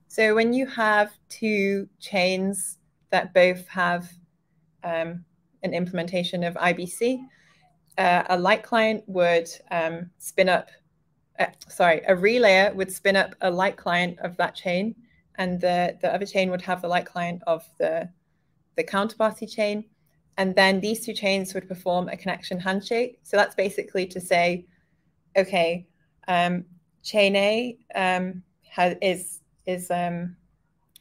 [0.07, 2.77] So when you have two chains
[3.11, 4.09] that both have
[4.83, 5.25] um,
[5.63, 7.19] an implementation of IBC,
[7.97, 10.69] uh, a light client would um, spin up,
[11.39, 14.95] uh, sorry, a relayer would spin up a light client of that chain,
[15.35, 18.09] and the the other chain would have the light client of the
[18.77, 19.83] the counterparty chain
[20.39, 23.19] and then these two chains would perform a connection handshake.
[23.23, 24.65] So that's basically to say,
[25.35, 25.85] okay,
[26.29, 26.63] um,
[27.03, 28.41] chain A um,
[29.01, 30.37] is is um,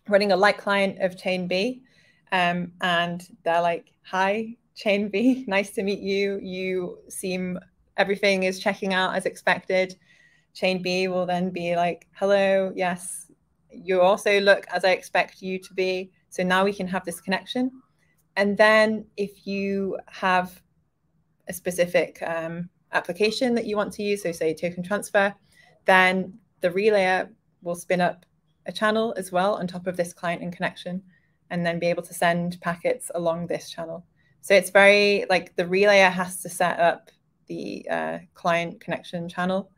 [0.08, 1.82] running a light client of chain B,
[2.32, 6.40] um, and they're like, "Hi, chain B, nice to meet you.
[6.42, 7.60] You seem
[7.96, 9.94] everything is checking out as expected."
[10.52, 13.30] Chain B will then be like, "Hello, yes,
[13.70, 17.20] you also look as I expect you to be." So now we can have this
[17.20, 17.70] connection.
[18.38, 20.62] And then if you have
[21.48, 25.34] a specific um, application that you want to use, so say token transfer,
[25.86, 27.28] then the relayer
[27.62, 28.24] will spin up
[28.66, 31.02] a channel as well on top of this client and connection,
[31.50, 34.06] and then be able to send packets along this channel.
[34.40, 37.10] So it's very like the relayer has to set up
[37.48, 39.72] the uh, client connection channel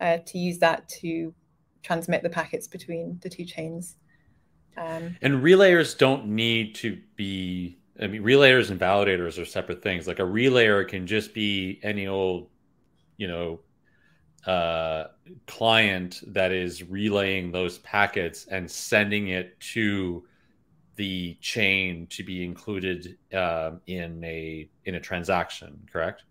[0.00, 1.34] uh, to use that to
[1.82, 3.96] transmit the packets between the two chains.
[4.76, 10.06] Um, and relayers don't need to be I mean, relayers and validators are separate things.
[10.06, 12.48] Like a relayer can just be any old,
[13.16, 13.60] you know,
[14.46, 15.08] uh,
[15.46, 20.24] client that is relaying those packets and sending it to
[20.96, 25.78] the chain to be included uh, in a in a transaction.
[25.92, 26.22] Correct?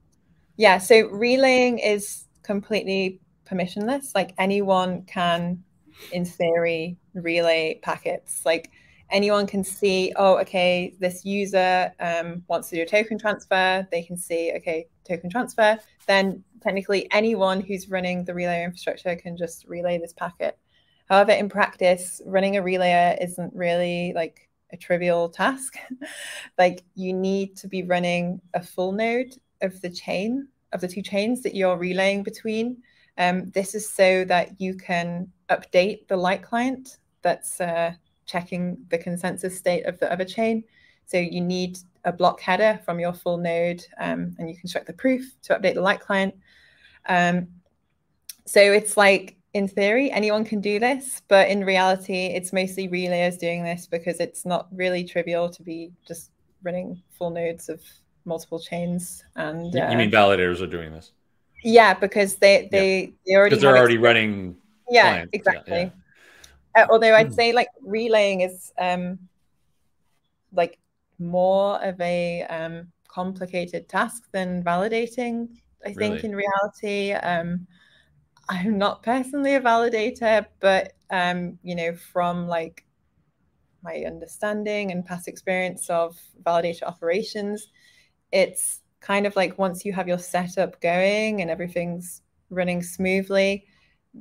[0.58, 0.78] Yeah.
[0.78, 4.15] So relaying is completely permissionless.
[4.15, 5.63] Like anyone can,
[6.12, 8.45] in theory, relay packets.
[8.45, 8.71] Like
[9.10, 13.88] anyone can see, oh, okay, this user um, wants to do a token transfer.
[13.91, 15.78] They can see, okay, token transfer.
[16.08, 20.58] Then technically anyone who's running the relay infrastructure can just relay this packet.
[21.08, 25.76] However, in practice, running a relayer isn't really like a trivial task.
[26.58, 31.02] like you need to be running a full node of the chain of the two
[31.02, 32.78] chains that you're relaying between.
[33.18, 37.94] Um, this is so that you can update the light client that's uh,
[38.25, 40.63] checking the consensus state of the other chain.
[41.05, 44.93] So you need a block header from your full node, um, and you construct the
[44.93, 46.35] proof to update the light client.
[47.07, 47.47] Um,
[48.45, 53.39] so it's like, in theory, anyone can do this, but in reality, it's mostly relayers
[53.39, 57.81] doing this because it's not really trivial to be just running full nodes of
[58.25, 59.23] multiple chains.
[59.35, 61.11] And uh, you mean validators are doing this?
[61.63, 63.07] Yeah, because they they yeah.
[63.25, 64.57] they already because they're already running.
[64.89, 65.29] Yeah, clients.
[65.33, 65.73] exactly.
[65.73, 65.89] Yeah, yeah.
[66.75, 67.33] Uh, although I'd hmm.
[67.33, 69.19] say like relaying is um,
[70.53, 70.79] like
[71.19, 75.49] more of a um, complicated task than validating.
[75.85, 77.67] I think in reality, um,
[78.49, 82.85] I'm not personally a validator, but um, you know, from like
[83.83, 87.67] my understanding and past experience of validator operations,
[88.31, 93.65] it's kind of like once you have your setup going and everything's running smoothly,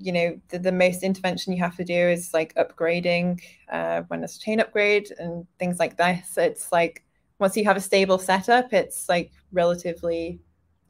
[0.00, 4.20] you know the, the most intervention you have to do is like upgrading uh, when
[4.20, 7.04] there's a chain upgrade and things like this it's like
[7.38, 10.40] once you have a stable setup it's like relatively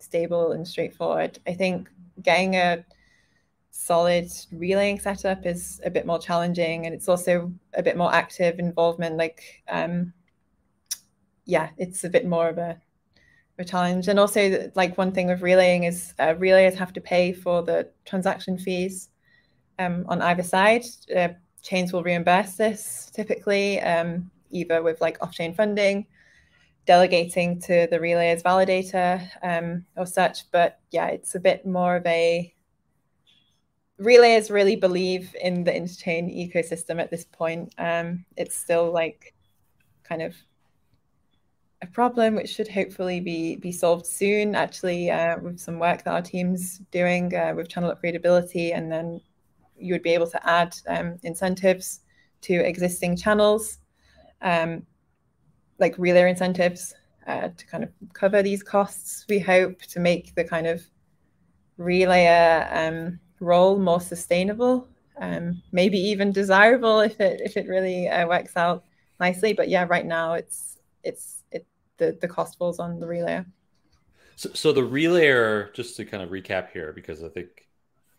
[0.05, 1.39] stable and straightforward.
[1.47, 1.89] I think
[2.23, 2.85] getting a
[3.71, 8.61] solid relaying setup is a bit more challenging and it's also a bit more active
[8.61, 10.13] involvement like um
[11.45, 12.81] yeah it's a bit more of a
[13.63, 14.09] challenge.
[14.09, 17.89] And also, like one thing with relaying is uh, relayers have to pay for the
[18.05, 19.11] transaction fees
[19.79, 20.85] um, on either side.
[21.15, 21.29] Uh,
[21.63, 26.07] chains will reimburse this typically, um, either with like off-chain funding,
[26.85, 30.51] delegating to the relayers validator um, or such.
[30.51, 32.53] But yeah, it's a bit more of a
[34.01, 37.73] relayers really believe in the interchain ecosystem at this point.
[37.79, 39.35] Um, it's still like
[40.03, 40.35] kind of
[41.85, 46.13] a problem which should hopefully be be solved soon actually uh, with some work that
[46.13, 49.21] our team's doing uh, with channel upgradability and then
[49.77, 52.01] you would be able to add um, incentives
[52.41, 53.79] to existing channels
[54.43, 54.85] um,
[55.79, 56.95] like relay incentives
[57.27, 59.25] uh, to kind of cover these costs.
[59.29, 60.83] We hope to make the kind of
[61.79, 64.89] relayer um, role more sustainable
[65.21, 68.85] um, maybe even desirable if it if it really uh, works out
[69.21, 69.53] nicely.
[69.53, 71.44] But yeah right now it's it's
[71.99, 73.47] the, the cost falls on the relayer.
[74.37, 77.69] So, so the relayer, just to kind of recap here, because I think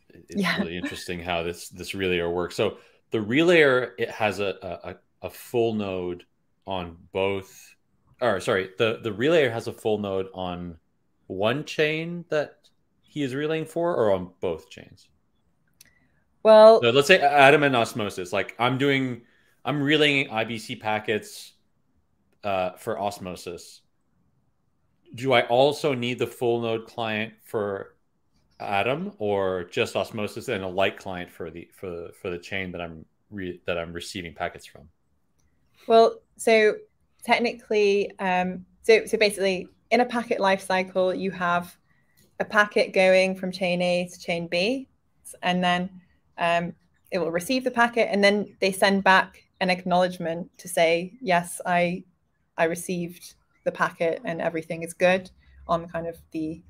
[0.10, 0.58] it's yeah.
[0.60, 2.56] really interesting how this this relayer works.
[2.56, 2.78] So
[3.12, 4.96] the relayer it has a, a,
[5.28, 6.26] a full node
[6.66, 7.76] on both
[8.22, 10.78] or sorry, the, the relayer has a full node on
[11.28, 12.58] one chain that
[13.02, 15.10] he is relaying for or on both chains?
[16.44, 18.32] Well, so let's say Atom and Osmosis.
[18.32, 19.22] Like I'm doing,
[19.64, 21.54] I'm relaying IBC packets
[22.46, 23.82] uh, for Osmosis,
[25.14, 27.96] do I also need the full node client for
[28.60, 32.82] Atom, or just Osmosis and a light client for the for for the chain that
[32.82, 34.90] I'm re- that I'm receiving packets from?
[35.88, 36.76] Well, so
[37.24, 41.76] technically, um, So, so basically, in a packet lifecycle, you have
[42.40, 44.88] a packet going from chain A to chain B,
[45.42, 45.90] and then
[46.38, 46.74] um,
[47.12, 51.60] it will receive the packet, and then they send back an acknowledgement to say, yes,
[51.66, 52.04] I
[52.58, 55.30] I received the packet and everything is good
[55.68, 56.62] on kind of the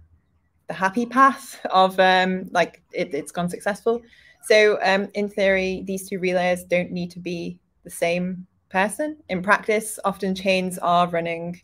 [0.67, 4.01] the happy path of um, like it, has gone successful.
[4.43, 9.17] So um, in theory, these two relays don't need to be the same person.
[9.29, 11.61] In practice, often chains are running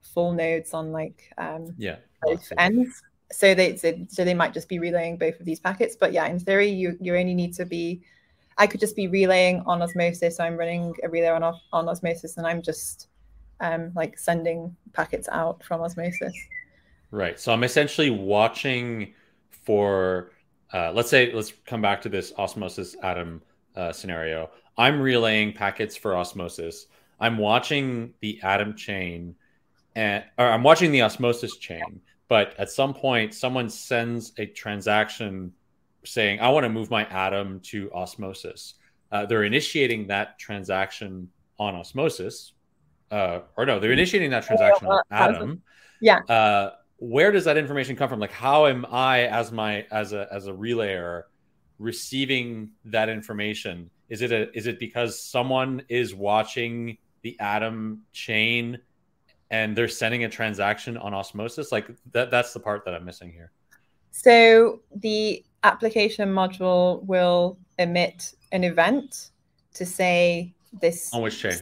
[0.00, 3.02] full nodes on like um, yeah both ends.
[3.32, 5.96] So they so, so they might just be relaying both of these packets.
[5.98, 8.02] But yeah, in theory, you you only need to be.
[8.58, 10.36] I could just be relaying on osmosis.
[10.36, 13.08] So I'm running a relay on on osmosis, and I'm just
[13.94, 16.34] like sending packets out from osmosis.
[17.10, 17.38] Right.
[17.38, 19.14] So I'm essentially watching
[19.64, 20.32] for,
[20.72, 23.42] uh, let's say, let's come back to this osmosis atom
[23.74, 24.50] uh, scenario.
[24.76, 26.86] I'm relaying packets for osmosis.
[27.18, 29.34] I'm watching the atom chain,
[29.94, 32.00] and or I'm watching the osmosis chain.
[32.28, 35.52] But at some point, someone sends a transaction
[36.04, 38.74] saying, "I want to move my atom to osmosis."
[39.10, 42.52] Uh, they're initiating that transaction on osmosis,
[43.10, 45.62] uh, or no, they're initiating that transaction on atom.
[46.00, 46.18] Yeah.
[46.28, 48.20] Uh, where does that information come from?
[48.20, 51.24] Like, how am I, as my as a as a relayer,
[51.78, 53.90] receiving that information?
[54.08, 58.78] Is it a is it because someone is watching the atom chain
[59.50, 61.70] and they're sending a transaction on osmosis?
[61.70, 63.52] Like that that's the part that I'm missing here.
[64.10, 69.30] So the application module will emit an event
[69.74, 71.54] to say this on which chain?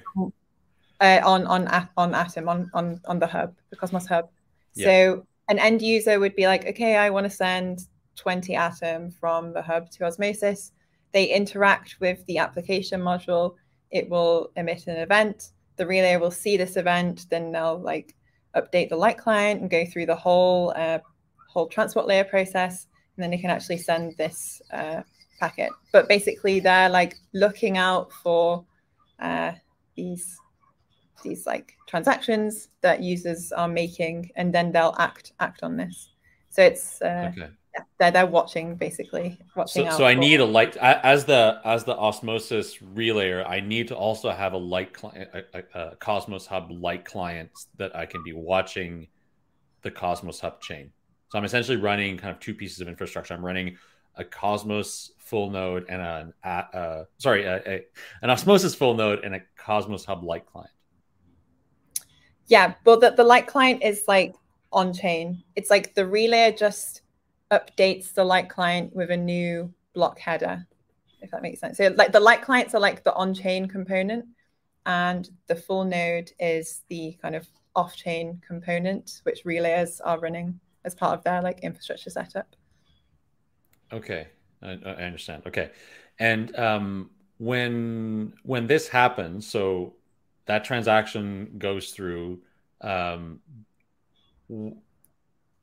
[1.05, 4.31] Uh, on on on Atom on on on the hub, the Cosmos hub.
[4.75, 4.87] Yeah.
[4.87, 7.87] So an end user would be like, okay, I want to send
[8.17, 10.73] 20 Atom from the hub to Osmosis.
[11.13, 13.57] They interact with the application module.
[13.91, 15.51] It will emit an event.
[15.77, 17.27] The relay will see this event.
[17.29, 18.15] Then they'll like
[18.57, 21.01] update the light client and go through the whole uh,
[21.51, 22.87] whole transport layer process.
[23.17, 25.03] And then they can actually send this uh,
[25.39, 25.69] packet.
[25.93, 28.65] But basically, they're like looking out for
[29.21, 29.53] uh,
[29.97, 30.39] these
[31.25, 36.11] these like transactions that users are making, and then they'll act act on this.
[36.51, 37.49] So it's uh, okay.
[37.75, 39.91] yeah, they're they're watching basically watching.
[39.91, 43.45] So, so I need a light as the as the osmosis relayer.
[43.49, 47.51] I need to also have a light client, a, a, a Cosmos Hub light client
[47.79, 49.09] that I can be watching
[49.83, 50.93] the Cosmos Hub chain.
[51.31, 53.35] So I'm essentially running kind of two pieces of infrastructure.
[53.35, 53.77] I'm running
[54.17, 57.85] a Cosmos full node and an uh, sorry a, a,
[58.23, 60.71] an Osmosis full node and a Cosmos Hub light client.
[62.47, 64.35] Yeah, but the, the light client is like
[64.73, 65.43] on chain.
[65.57, 67.03] It's like the relay just
[67.51, 70.67] updates the light client with a new block header,
[71.23, 71.79] if that makes sense.
[71.79, 74.27] So like the light clients are like the on-chain component
[74.87, 80.95] and the full node is the kind of off-chain component, which relayers are running as
[80.95, 82.55] part of their like infrastructure setup.
[83.93, 84.29] Okay,
[84.63, 85.45] I, I understand.
[85.47, 85.71] Okay,
[86.19, 89.95] and um, when when this happens, so
[90.47, 92.41] that transaction goes through.
[92.81, 93.41] Um,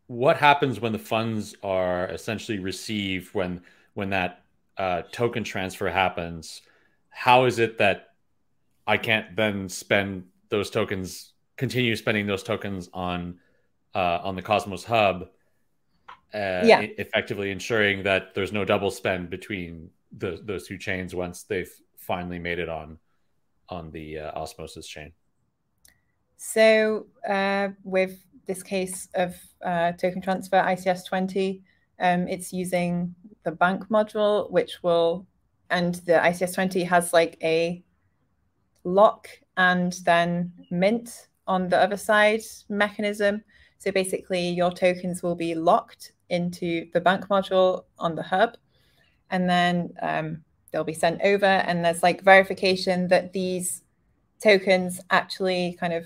[0.07, 3.61] what happens when the funds are essentially received when
[3.93, 4.43] when that
[4.77, 6.61] uh, token transfer happens?
[7.09, 8.13] How is it that
[8.88, 13.39] I can't then spend those tokens, continue spending those tokens on
[13.93, 15.29] uh, on the Cosmos Hub?
[16.34, 16.79] Uh, yeah.
[16.97, 22.39] effectively ensuring that there's no double spend between the, those two chains once they've finally
[22.39, 22.97] made it on
[23.72, 25.13] on the uh, osmosis chain?
[26.38, 31.61] So uh, with this case of uh, token transfer ICS 20,
[31.99, 33.13] um, it's using
[33.43, 35.28] the bank module, which will,
[35.69, 37.84] and the ICS 20 has like a
[38.84, 43.43] lock and then mint on the other side mechanism.
[43.78, 48.57] So basically, your tokens will be locked into the bank module on the hub.
[49.30, 53.84] And then um, they'll be sent over and there's like verification that these
[54.41, 56.05] tokens actually kind of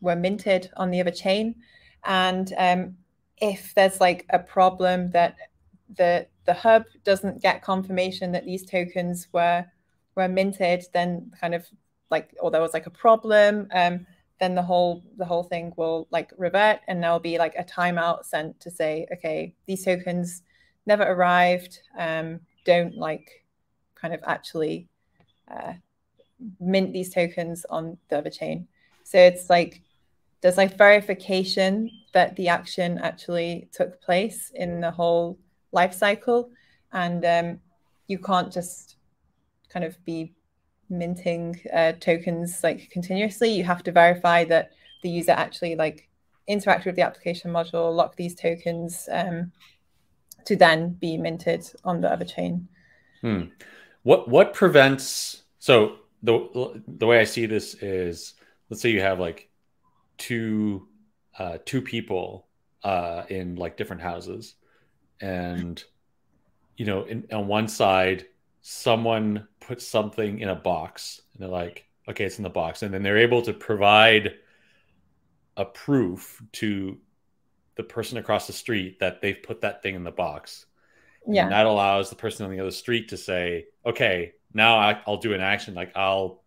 [0.00, 1.54] were minted on the other chain.
[2.04, 2.96] And um,
[3.40, 5.36] if there's like a problem that
[5.96, 9.64] the the hub doesn't get confirmation that these tokens were
[10.14, 11.66] were minted then kind of
[12.10, 14.06] like or there was like a problem um,
[14.38, 18.24] then the whole the whole thing will like revert and there'll be like a timeout
[18.24, 20.42] sent to say okay these tokens
[20.86, 23.39] never arrived um, don't like
[24.00, 24.88] kind of actually
[25.50, 25.74] uh,
[26.58, 28.66] mint these tokens on the other chain.
[29.04, 29.82] So it's like
[30.40, 35.38] there's like verification that the action actually took place in the whole
[35.72, 36.50] life cycle,
[36.92, 37.60] and um,
[38.06, 38.96] you can't just
[39.68, 40.32] kind of be
[40.88, 43.50] minting uh, tokens like continuously.
[43.50, 44.72] You have to verify that
[45.02, 46.08] the user actually like
[46.48, 49.52] interacted with the application module, lock these tokens um,
[50.44, 52.68] to then be minted on the other chain.
[53.20, 53.44] Hmm.
[54.02, 58.34] What what prevents so the the way I see this is
[58.68, 59.48] let's say you have like
[60.18, 60.86] two
[61.38, 62.46] uh, two people
[62.82, 64.54] uh, in like different houses,
[65.20, 65.82] and
[66.76, 68.26] you know, in, on one side,
[68.62, 72.92] someone puts something in a box, and they're like, okay, it's in the box, and
[72.92, 74.34] then they're able to provide
[75.56, 76.96] a proof to
[77.76, 80.66] the person across the street that they've put that thing in the box.
[81.26, 81.44] Yeah.
[81.44, 85.18] And that allows the person on the other street to say, okay, now I, will
[85.18, 85.74] do an action.
[85.74, 86.42] Like I'll,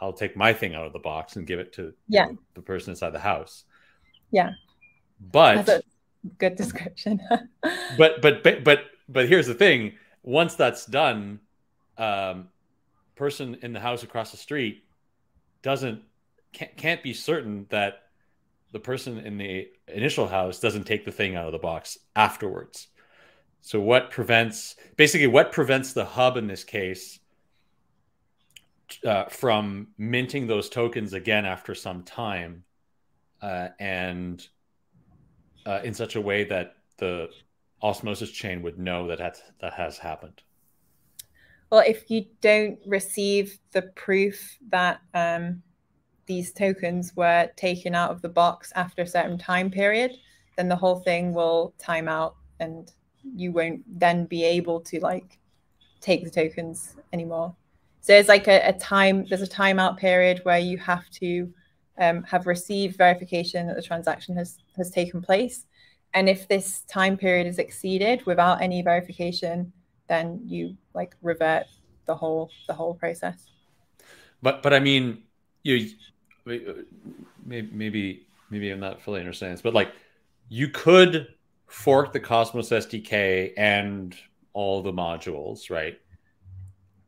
[0.00, 2.26] I'll take my thing out of the box and give it to yeah.
[2.26, 3.64] know, the person inside the house.
[4.30, 4.52] Yeah.
[5.20, 7.20] But That's a good description.
[7.98, 9.94] but, but, but, but, but here's the thing.
[10.22, 11.40] Once that's done,
[11.96, 12.48] um,
[13.16, 14.84] person in the house across the street
[15.62, 16.02] doesn't,
[16.52, 18.02] can't, can't be certain that
[18.72, 22.88] the person in the initial house doesn't take the thing out of the box afterwards.
[23.60, 27.18] So what prevents basically what prevents the hub in this case
[29.04, 32.64] uh, from minting those tokens again after some time,
[33.42, 34.46] uh, and
[35.66, 37.28] uh, in such a way that the
[37.82, 40.42] osmosis chain would know that that, that has happened.
[41.70, 45.62] Well, if you don't receive the proof that um,
[46.26, 50.12] these tokens were taken out of the box after a certain time period,
[50.56, 52.90] then the whole thing will time out and
[53.34, 55.38] you won't then be able to like
[56.00, 57.54] take the tokens anymore.
[58.00, 61.52] So there's like a, a time, there's a timeout period where you have to
[61.98, 65.66] um, have received verification that the transaction has has taken place.
[66.14, 69.72] And if this time period is exceeded without any verification,
[70.08, 71.66] then you like revert
[72.06, 73.46] the whole the whole process.
[74.42, 75.24] But but I mean,
[75.64, 75.90] you
[77.44, 79.92] maybe maybe I'm not fully understanding this, but like
[80.48, 81.28] you could
[81.68, 84.16] fork the Cosmos SDK and
[84.54, 85.98] all the modules, right?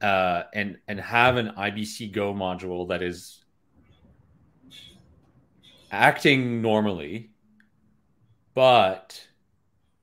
[0.01, 3.45] Uh, and and have an IBC Go module that is
[5.91, 7.31] acting normally,
[8.55, 9.27] but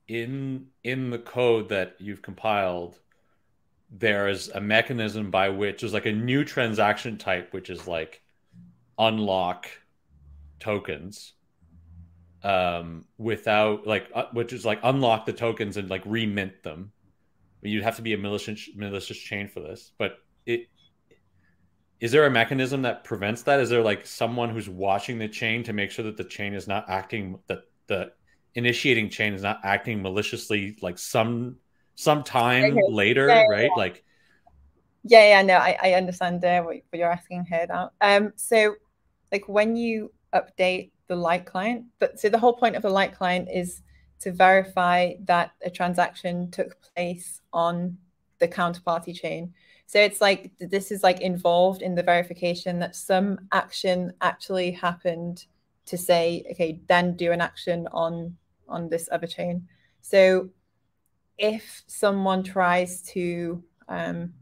[0.08, 3.00] in in the code that you've compiled,
[3.90, 8.22] there is a mechanism by which there's like a new transaction type, which is like
[9.00, 9.68] unlock
[10.60, 11.34] tokens
[12.44, 16.92] um, without like uh, which is like unlock the tokens and like remint them.
[17.62, 20.68] You'd have to be a malicious malicious chain for this, but it
[22.00, 23.60] is there a mechanism that prevents that?
[23.60, 26.68] Is there like someone who's watching the chain to make sure that the chain is
[26.68, 28.12] not acting that the
[28.56, 31.58] initiating chain is not acting maliciously like some
[31.96, 32.82] some time okay.
[32.90, 33.70] later, yeah, right?
[33.72, 33.76] Yeah.
[33.76, 34.04] Like
[35.04, 37.92] yeah, yeah, no, I, I understand uh, what, what you're asking here now.
[38.02, 38.76] Um, so
[39.32, 41.86] like when you update the light client.
[42.00, 43.82] But so the whole point of the light client is
[44.20, 47.98] to verify that a transaction took place on
[48.40, 49.54] the counterparty chain.
[49.86, 55.46] So it's like this is like involved in the verification that some action actually happened
[55.86, 58.36] to say, okay, then do an action on
[58.68, 59.68] on this other chain.
[60.02, 60.50] So
[61.38, 64.34] if someone tries to um,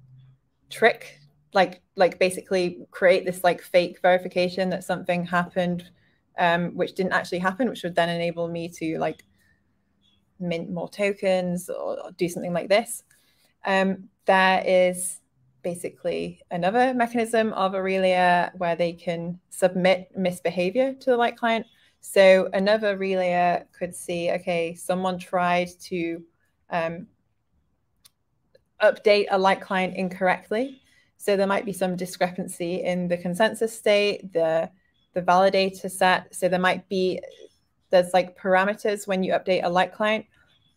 [0.70, 1.20] trick,
[1.54, 5.90] like like basically create this like fake verification that something happened
[6.38, 9.24] um, which didn't actually happen, which would then enable me to like
[10.40, 13.04] mint more tokens or, or do something like this.
[13.66, 15.20] Um, there is
[15.64, 21.66] basically another mechanism of a relayer where they can submit misbehavior to the light client.
[22.02, 26.24] So another relayer could see, okay, someone tried to
[26.70, 27.08] um,
[28.82, 30.82] update a light client incorrectly.
[31.18, 34.70] So there might be some discrepancy in the consensus state, the
[35.16, 36.36] the validator set.
[36.36, 37.20] So there might be
[37.90, 40.26] there's like parameters when you update a light client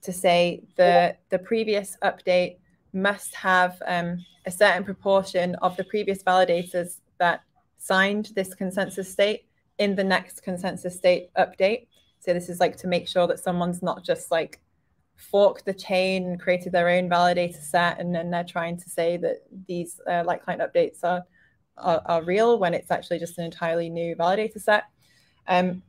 [0.03, 2.57] to say the the previous update
[2.93, 7.43] must have um, a certain proportion of the previous validators that
[7.77, 9.43] signed this consensus state
[9.79, 11.87] in the next consensus state update.
[12.21, 14.61] So this is like to make sure that someone's not just like
[15.17, 19.17] forked the chain and created their own validator set, and then they're trying to say
[19.19, 21.25] that these uh, light client updates are
[21.81, 24.85] are, are real when it's actually just an entirely new validator set.
[25.47, 25.83] Um,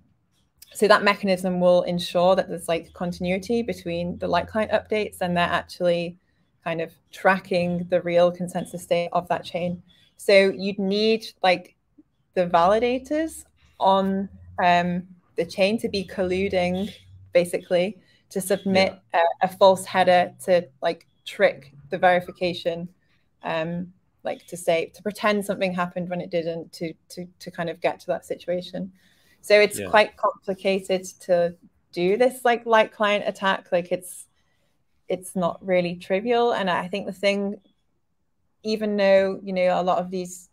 [0.73, 5.35] so that mechanism will ensure that there's like continuity between the light client updates and
[5.35, 6.17] they're actually
[6.63, 9.81] kind of tracking the real consensus state of that chain.
[10.17, 11.75] So you'd need like
[12.35, 13.45] the validators
[13.79, 14.29] on
[14.63, 16.93] um, the chain to be colluding
[17.33, 17.97] basically
[18.29, 19.23] to submit yeah.
[19.41, 22.89] a, a, false header to like trick the verification
[23.43, 23.91] um,
[24.23, 27.79] like to say to pretend something happened when it didn't to to to kind of
[27.81, 28.91] get to that situation
[29.41, 29.89] So it's yeah.
[29.89, 31.55] quite complicated to
[31.91, 33.71] do this like light client attack.
[33.71, 34.25] Like it's
[35.07, 36.51] it's not really trivial.
[36.51, 37.59] And I think the thing,
[38.63, 40.49] even though you know a lot of these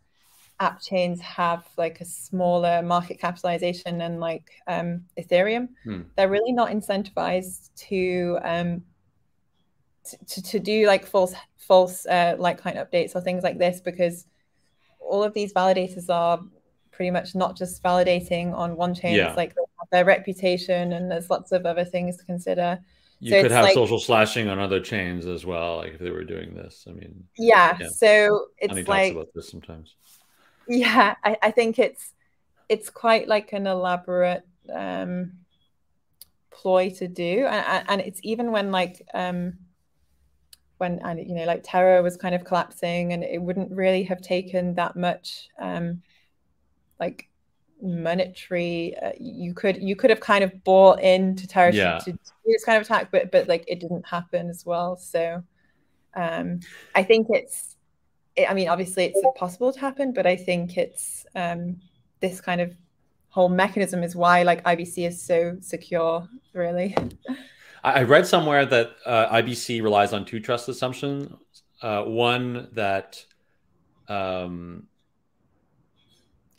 [0.59, 6.01] app chains have like a smaller market capitalization than like um, Ethereum, hmm.
[6.15, 8.83] they're really not incentivized to um,
[10.27, 14.25] to, to do like false false uh, light client updates or things like this because
[14.99, 16.39] all of these validators are
[16.91, 19.15] pretty much not just validating on one chain.
[19.15, 19.27] Yeah.
[19.27, 19.55] It's like
[19.91, 22.79] their reputation and there's lots of other things to consider.
[23.19, 26.11] You so could have like, social slashing on other chains as well, like if they
[26.11, 26.85] were doing this.
[26.87, 27.77] I mean, yeah.
[27.79, 27.89] yeah.
[27.89, 29.95] So it's Honey like talks about this sometimes.
[30.67, 32.13] Yeah, I, I think it's
[32.69, 35.33] it's quite like an elaborate um,
[36.51, 39.53] ploy to do, and, and it's even when like um,
[40.77, 44.21] when and you know like Terra was kind of collapsing, and it wouldn't really have
[44.21, 46.01] taken that much um,
[46.99, 47.29] like
[47.81, 51.99] monetary uh, you could you could have kind of bought into Terra yeah.
[51.99, 55.43] to, do this kind of attack but but like it didn't happen as well so
[56.15, 56.59] um
[56.95, 57.75] i think it's
[58.35, 61.77] it, i mean obviously it's possible to happen but i think it's um
[62.21, 62.73] this kind of
[63.29, 66.95] whole mechanism is why like ibc is so secure really
[67.91, 71.31] i read somewhere that uh, ibc relies on two trust assumptions
[71.81, 73.23] uh, one that
[74.07, 74.87] um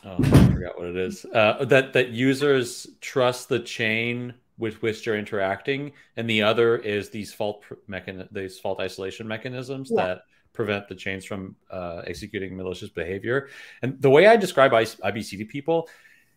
[0.05, 1.25] oh, I forgot what it is.
[1.25, 7.11] Uh, that that users trust the chain with which they're interacting, and the other is
[7.11, 10.07] these fault mechan- these fault isolation mechanisms yeah.
[10.07, 10.23] that
[10.53, 13.49] prevent the chains from uh, executing malicious behavior.
[13.83, 15.89] And the way I describe IBC to people,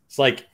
[0.06, 0.46] it's like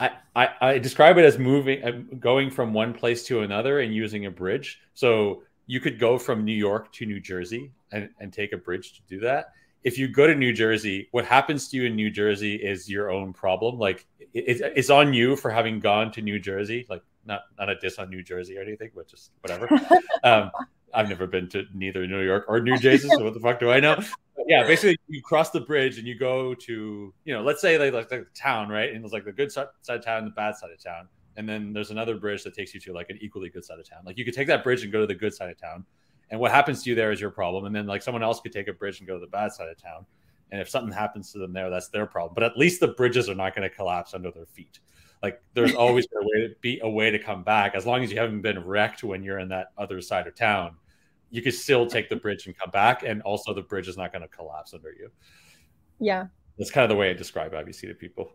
[0.00, 3.94] I, I, I describe it as moving, uh, going from one place to another and
[3.94, 4.80] using a bridge.
[4.94, 8.94] So you could go from New York to New Jersey and, and take a bridge
[8.94, 9.52] to do that
[9.84, 13.10] if you go to New Jersey, what happens to you in New Jersey is your
[13.10, 13.78] own problem.
[13.78, 16.86] Like it, it's on you for having gone to New Jersey.
[16.88, 19.68] Like not not a diss on New Jersey or anything, but just whatever.
[20.24, 20.50] um,
[20.94, 23.70] I've never been to neither New York or New Jersey, so what the fuck do
[23.70, 24.02] I know?
[24.46, 27.92] Yeah, basically you cross the bridge and you go to you know, let's say like
[27.92, 28.92] like the town, right?
[28.92, 31.48] And there's like the good side of town and the bad side of town, and
[31.48, 34.00] then there's another bridge that takes you to like an equally good side of town.
[34.04, 35.84] Like you could take that bridge and go to the good side of town
[36.30, 37.64] and what happens to you there is your problem.
[37.64, 39.68] And then like someone else could take a bridge and go to the bad side
[39.68, 40.06] of town.
[40.50, 42.34] And if something happens to them there, that's their problem.
[42.34, 44.80] But at least the bridges are not going to collapse under their feet.
[45.22, 48.10] Like there's always a way to be a way to come back as long as
[48.10, 50.76] you haven't been wrecked when you're in that other side of town.
[51.34, 54.12] You could still take the bridge and come back, and also the bridge is not
[54.12, 55.10] going to collapse under you.
[55.98, 56.26] Yeah,
[56.56, 58.30] that's kind of the way I describe IBC to people.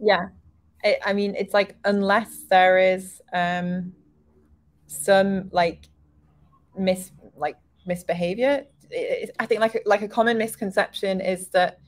[0.00, 0.26] Yeah,
[0.84, 3.92] I, I mean, it's like unless there is um,
[4.88, 5.88] some like
[6.76, 7.56] mis like
[7.86, 8.64] misbehavior.
[8.90, 11.78] It, I think like a, like a common misconception is that,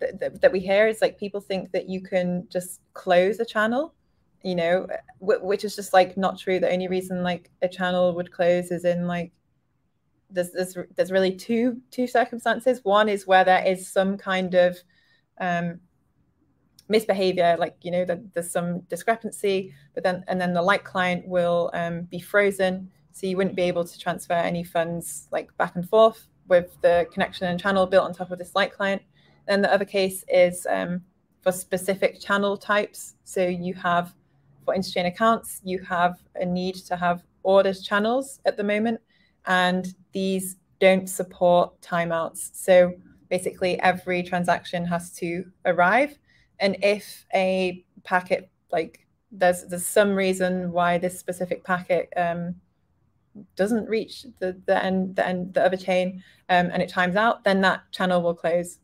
[0.00, 3.94] that that we hear is like people think that you can just close a channel,
[4.42, 4.86] you know,
[5.20, 6.58] which is just like not true.
[6.58, 9.32] The only reason like a channel would close is in like
[10.34, 12.80] there's there's there's really two two circumstances.
[12.82, 14.76] One is where there is some kind of
[15.40, 15.80] um,
[16.88, 21.26] misbehavior, like you know, the, there's some discrepancy, but then and then the light client
[21.26, 25.76] will um, be frozen so you wouldn't be able to transfer any funds like back
[25.76, 29.00] and forth with the connection and channel built on top of this light client.
[29.46, 31.00] Then the other case is um,
[31.40, 33.14] for specific channel types.
[33.22, 34.14] So you have
[34.64, 39.00] for interchain accounts, you have a need to have ordered channels at the moment,
[39.46, 42.50] and these don't support timeouts.
[42.54, 42.94] So
[43.28, 46.18] basically, every transaction has to arrive,
[46.60, 52.54] and if a packet like there's there's some reason why this specific packet um,
[53.56, 57.44] doesn't reach the, the end the end the other chain um, and it times out,
[57.44, 58.78] then that channel will close.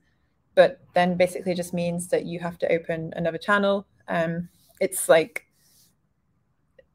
[0.55, 3.87] But then basically just means that you have to open another channel.
[4.09, 4.49] Um,
[4.81, 5.47] it's like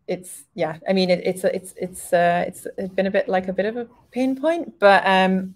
[0.08, 3.54] it's yeah i mean it, it's it's it's uh it's, been a bit like a
[3.54, 5.54] bit of a pain point but um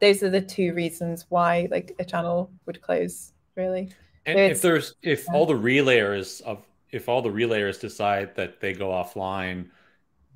[0.00, 3.90] those are the two reasons why like a channel would close really
[4.26, 8.72] and if there's if all the relayers of if all the relayers decide that they
[8.72, 9.68] go offline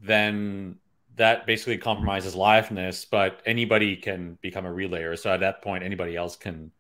[0.03, 0.77] then
[1.17, 5.19] that basically compromises liveness, but anybody can become a relayer.
[5.19, 6.71] So at that point, anybody else can.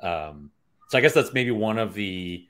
[0.00, 0.50] Um,
[0.88, 2.46] so I guess that's maybe one of the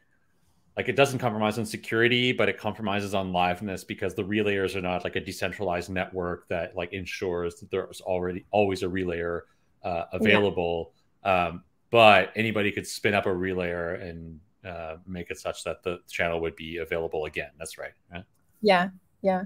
[0.76, 4.80] like it doesn't compromise on security, but it compromises on liveness because the relayers are
[4.80, 9.42] not like a decentralized network that like ensures that there's already always a relayer
[9.84, 10.92] uh, available.
[11.24, 11.46] Yeah.
[11.46, 15.98] Um, but anybody could spin up a relayer and uh, make it such that the
[16.08, 17.50] channel would be available again.
[17.58, 17.92] That's right.
[18.12, 18.24] right?
[18.62, 18.90] Yeah,
[19.22, 19.44] yeah.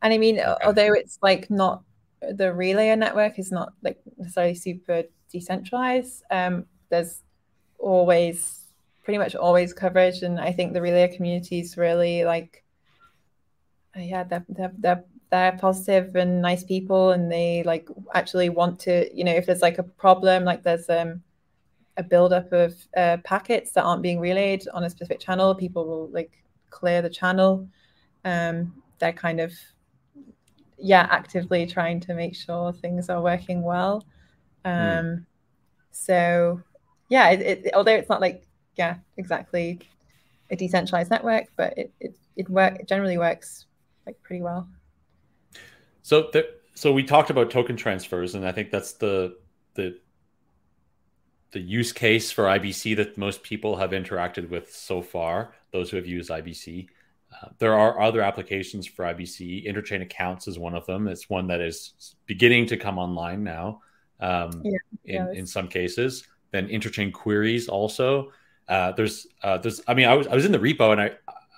[0.00, 0.64] And I mean, okay.
[0.64, 1.82] although it's like not
[2.20, 7.22] the relayer network is not like necessarily super decentralized, um, there's
[7.78, 8.63] always
[9.04, 12.64] pretty much always coverage, and I think the relay community is really like,
[13.96, 19.14] yeah, they're, they're they're they're positive and nice people, and they like actually want to,
[19.16, 21.22] you know, if there's like a problem, like there's um
[21.96, 26.08] a buildup of uh, packets that aren't being relayed on a specific channel, people will
[26.08, 26.32] like
[26.70, 27.68] clear the channel.
[28.24, 29.52] Um, they're kind of
[30.78, 34.04] yeah actively trying to make sure things are working well.
[34.64, 34.70] Hmm.
[34.70, 35.24] Um, mm.
[35.92, 36.60] So
[37.08, 38.46] yeah, it, it, although it's not like
[38.76, 39.80] yeah exactly
[40.50, 43.66] a decentralized network, but it it it work it generally works
[44.06, 44.68] like pretty well.
[46.02, 49.36] So the, so we talked about token transfers, and I think that's the
[49.74, 49.98] the
[51.52, 55.54] the use case for IBC that most people have interacted with so far.
[55.72, 56.88] Those who have used IBC,
[57.32, 59.66] uh, there are other applications for IBC.
[59.66, 61.08] Interchain accounts is one of them.
[61.08, 63.80] It's one that is beginning to come online now.
[64.20, 68.32] Um, yeah, in, in some cases, then interchain queries also.
[68.68, 71.12] Uh, there's uh, there's I mean I was I was in the repo and I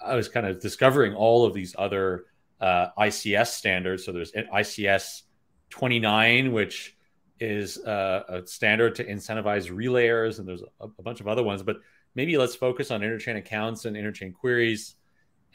[0.04, 2.26] I was kind of discovering all of these other
[2.60, 4.04] uh, ICS standards.
[4.04, 5.22] So there's ICS
[5.70, 6.96] 29, which
[7.38, 11.62] is uh, a standard to incentivize relayers, and there's a, a, bunch of other ones.
[11.62, 11.78] But
[12.14, 14.94] maybe let's focus on interchain accounts and interchain queries.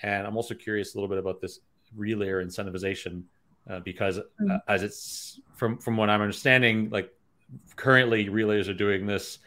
[0.04, 1.60] And I'm also curious a little bit about this
[1.97, 3.24] relayer incentivization
[3.70, 4.58] uh, because, mm-hmm.
[4.68, 7.12] as it's from from what I'm understanding, like
[7.76, 9.39] currently relayers are doing this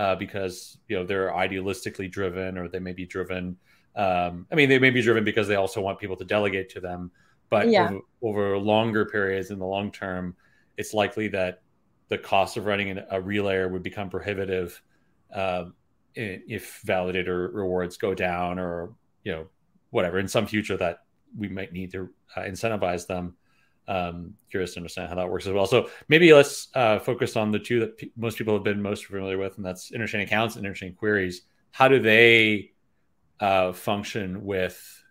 [0.00, 3.56] uh, because you know they're idealistically driven or they may be driven
[3.96, 6.80] um, I mean, they may be driven because they also want people to delegate to
[6.80, 7.10] them,
[7.48, 7.86] but yeah.
[7.86, 10.36] over, over, longer periods in the long term,
[10.76, 11.62] it's likely that
[12.08, 14.80] the cost of running a relayer would become prohibitive
[15.34, 15.64] uh,
[16.14, 18.92] if validator rewards go down or
[19.22, 19.46] you know
[19.90, 21.04] whatever in some future that
[21.36, 23.36] we might need to uh, incentivize them.
[23.90, 25.66] Um, curious to understand how that works as well.
[25.66, 29.36] So maybe let's uh, focus on the two that most people have been most familiar
[29.36, 31.42] with, and that's interchain accounts and interchain queries.
[31.72, 32.70] How do they
[33.40, 35.02] uh, function with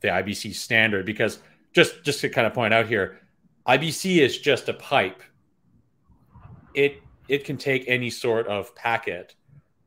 [0.00, 1.38] the IBC standard because
[1.72, 3.20] just just to kind of point out here,
[3.66, 5.22] IBC is just a pipe.
[6.74, 9.34] It it can take any sort of packet.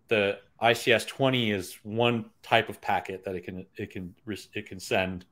[0.08, 4.16] The ICS 20 is one type of packet that it can it can
[4.54, 5.26] it can send,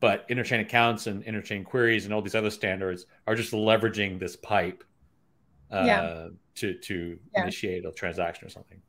[0.00, 4.36] but interchain accounts and interchain queries and all these other standards are just leveraging this
[4.36, 4.84] pipe
[5.70, 6.28] uh, yeah.
[6.54, 7.42] to to yeah.
[7.42, 8.80] initiate a transaction or something.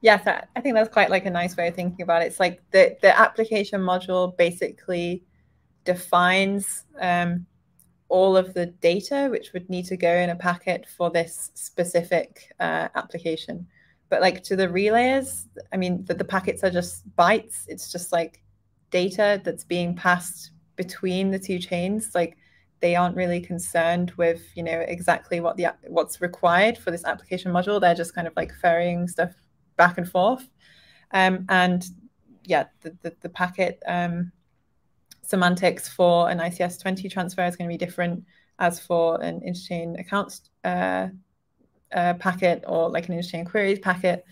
[0.00, 2.26] Yes i think that's quite like a nice way of thinking about it.
[2.26, 5.22] It's like the the application module basically
[5.84, 7.46] defines um,
[8.08, 12.52] all of the data which would need to go in a packet for this specific
[12.60, 13.66] uh, application.
[14.08, 17.64] But like to the relays, i mean the, the packets are just bytes.
[17.68, 18.42] It's just like
[18.92, 22.36] data that's being passed between the two chains like
[22.80, 27.52] they aren't really concerned with you know exactly what the what's required for this application
[27.52, 29.32] module they're just kind of like ferrying stuff
[29.76, 30.48] back and forth.
[31.12, 31.84] Um, and
[32.44, 34.32] yeah, the, the, the packet um,
[35.22, 38.24] semantics for an ICS 20 transfer is going to be different
[38.58, 41.08] as for an interchain accounts uh,
[41.92, 44.24] uh, packet or like an interchain queries packet.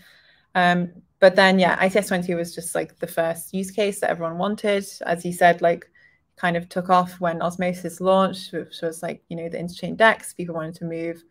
[0.55, 0.91] Um,
[1.21, 4.83] but then, yeah, ICS 20 was just like the first use case that everyone wanted.
[5.05, 5.87] As you said, like
[6.35, 10.33] kind of took off when Osmosis launched, which was like, you know, the interchain DEX.
[10.33, 11.23] People wanted to move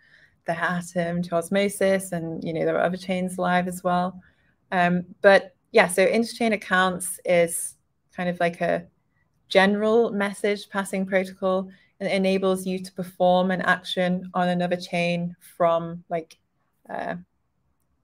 [0.47, 4.21] the Atom to Osmosis, and you know there were other chains live as well.
[4.71, 7.75] Um, but yeah, so interchain accounts is
[8.17, 8.87] kind of like a
[9.49, 11.69] general message passing protocol
[11.99, 16.39] and enables you to perform an action on another chain from like
[16.89, 17.17] uh,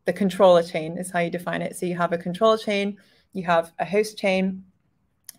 [0.07, 1.77] the controller chain is how you define it.
[1.77, 2.97] So you have a controller chain,
[3.33, 4.65] you have a host chain.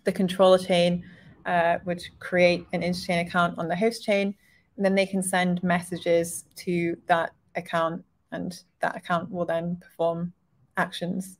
[0.04, 1.04] The controller chain
[1.46, 4.34] uh, would create an interchain account on the host chain,
[4.76, 10.32] and then they can send messages to that account and that account will then perform
[10.76, 11.38] actions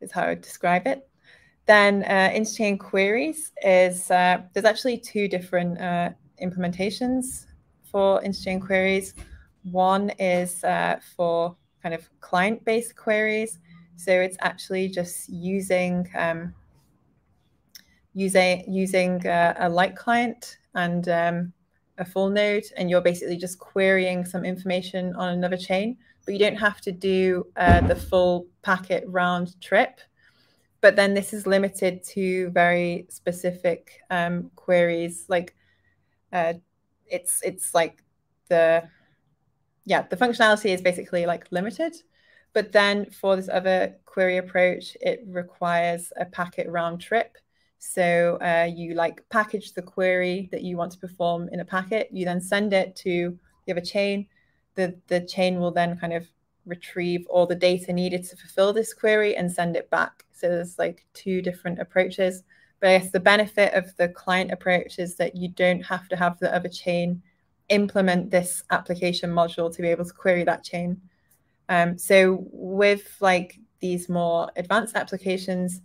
[0.00, 1.08] is how I would describe it.
[1.66, 6.10] Then uh, interchain queries is uh, there's actually two different uh,
[6.42, 7.46] implementations
[7.84, 9.14] for interchain queries.
[9.64, 11.56] One is uh, for
[11.86, 13.60] kind of client-based queries,
[13.94, 16.52] so it's actually just using um,
[18.12, 21.52] using using uh, a light client and um,
[21.98, 26.40] a full node and you're basically just querying some information on another chain, but you
[26.40, 30.00] don't have to do uh, the full packet round trip.
[30.80, 35.26] But then this is limited to very specific um, queries.
[35.28, 35.54] Like
[36.32, 36.54] uh,
[37.06, 38.02] it's it's like
[38.48, 38.88] the
[39.86, 41.96] yeah the functionality is basically like limited.
[42.52, 47.36] But then for this other query approach, it requires a packet round trip.
[47.78, 52.08] So uh, you like package the query that you want to perform in a packet.
[52.10, 54.26] You then send it to the other chain.
[54.74, 56.26] The the chain will then kind of
[56.64, 60.24] retrieve all the data needed to fulfill this query and send it back.
[60.32, 62.42] So there's like two different approaches.
[62.80, 66.16] But I guess the benefit of the client approach is that you don't have to
[66.16, 67.22] have the other chain
[67.68, 71.00] implement this application module to be able to query that chain.
[71.68, 75.82] Um, so with like these more advanced applications,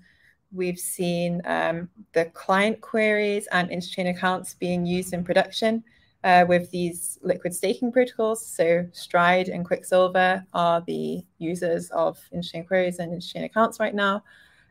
[0.52, 5.84] we've seen um, the client queries and interchain accounts being used in production
[6.24, 8.46] uh, with these liquid staking protocols.
[8.46, 14.24] So Stride and Quicksilver are the users of interchain queries and interchain accounts right now.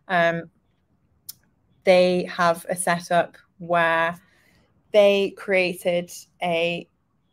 [0.08, 0.50] Um,
[1.84, 4.18] they have a setup where
[4.92, 6.10] they created
[6.42, 6.86] a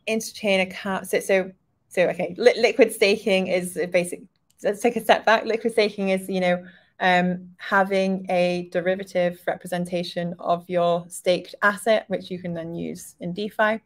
[0.07, 1.07] interchain account.
[1.07, 1.51] So, so,
[1.89, 4.21] so okay, Li- liquid staking is a basic.
[4.63, 5.45] Let's take a step back.
[5.45, 6.63] Liquid staking is, you know,
[6.99, 13.33] um, having a derivative representation of your staked asset, which you can then use in
[13.33, 13.81] DeFi.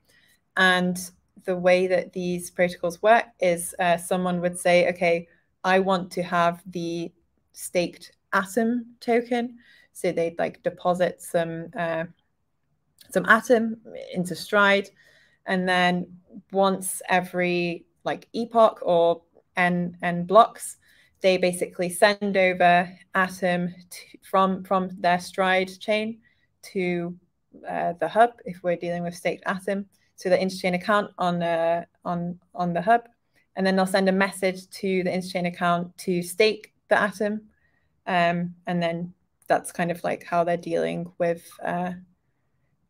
[0.55, 0.97] And
[1.45, 5.27] the way that these protocols work is uh, someone would say, okay,
[5.63, 7.11] I want to have the
[7.53, 9.57] staked atom token.
[9.93, 12.05] So they'd like deposit some uh,
[13.11, 13.77] some atom
[14.13, 14.89] into Stride,
[15.45, 16.07] and then
[16.51, 19.21] once every like epoch or
[19.57, 20.77] n n blocks,
[21.21, 26.19] they basically send over atom to, from from their Stride chain
[26.73, 27.15] to
[27.67, 29.85] uh, the hub if we're dealing with staked atom
[30.17, 33.07] to the interchain account on uh, on on the hub,
[33.55, 37.41] and then they'll send a message to the interchain account to stake the atom,
[38.07, 39.13] um, and then
[39.47, 41.49] that's kind of like how they're dealing with.
[41.63, 41.93] Uh,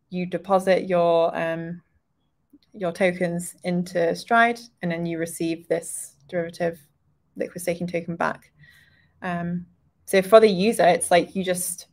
[0.09, 1.81] you deposit your um,
[2.73, 6.79] your tokens into Stride, and then you receive this derivative
[7.35, 8.51] liquid staking token back.
[9.21, 9.65] Um,
[10.05, 11.87] so for the user, it's like you just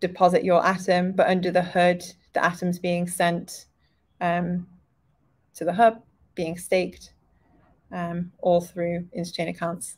[0.00, 3.66] deposit your atom, but under the hood, the atom's being sent
[4.20, 4.66] um,
[5.54, 6.02] to the hub,
[6.34, 7.12] being staked
[7.92, 9.96] um, all through interchain accounts.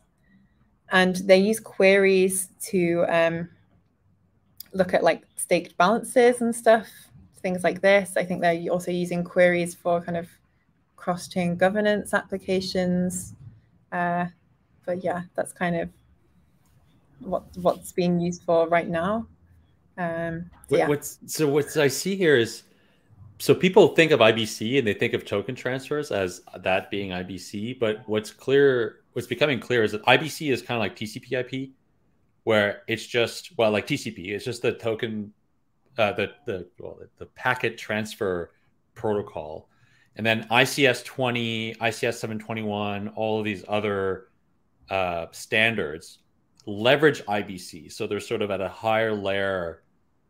[0.91, 3.49] And they use queries to um,
[4.73, 6.87] look at like staked balances and stuff,
[7.47, 8.17] things like this.
[8.17, 10.29] I think they're also using queries for kind of
[10.97, 13.35] cross chain governance applications.
[13.93, 14.27] Uh,
[14.85, 15.89] but yeah, that's kind of
[17.21, 19.13] what what's being used for right now.
[19.97, 20.89] Um, so, yeah.
[20.89, 22.65] What's so what I see here is
[23.39, 27.79] so people think of IBC and they think of token transfers as that being IBC,
[27.79, 31.71] but what's clear, what's becoming clear is that IBC is kind of like TCP/IP,
[32.45, 35.33] where it's just well, like TCP, it's just the token,
[35.99, 38.53] uh, the the well, the packet transfer
[38.95, 39.69] protocol,
[40.17, 44.29] and then ICS twenty, ICS seven twenty one, all of these other
[44.91, 46.19] uh, standards
[46.67, 49.83] leverage IBC, so they're sort of at a higher layer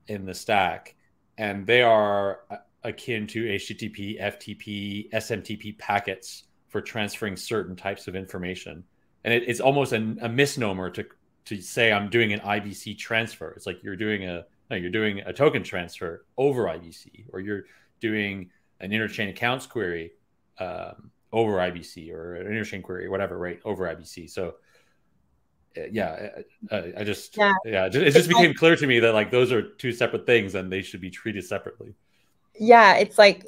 [0.09, 0.95] in the stack,
[1.39, 2.41] and they are
[2.85, 8.85] akin to HTTP, FTP, SMTP packets for transferring certain types of information.
[9.25, 11.05] And it, it's almost a, a, misnomer to
[11.47, 13.53] to say I'm doing an IBC transfer.
[13.53, 17.65] It's like you're doing a no, you're doing a token transfer over IBC, or you're
[18.01, 18.51] doing
[18.81, 20.13] an interchain accounts query
[20.59, 24.31] um, over IBC, or an interchain query, whatever, right, over IBC.
[24.31, 24.55] So
[25.77, 26.31] uh, yeah,
[26.71, 29.31] I, uh, uh, I just yeah, yeah it just became clear to me that like
[29.31, 31.95] those are two separate things and they should be treated separately
[32.59, 33.47] yeah, it's like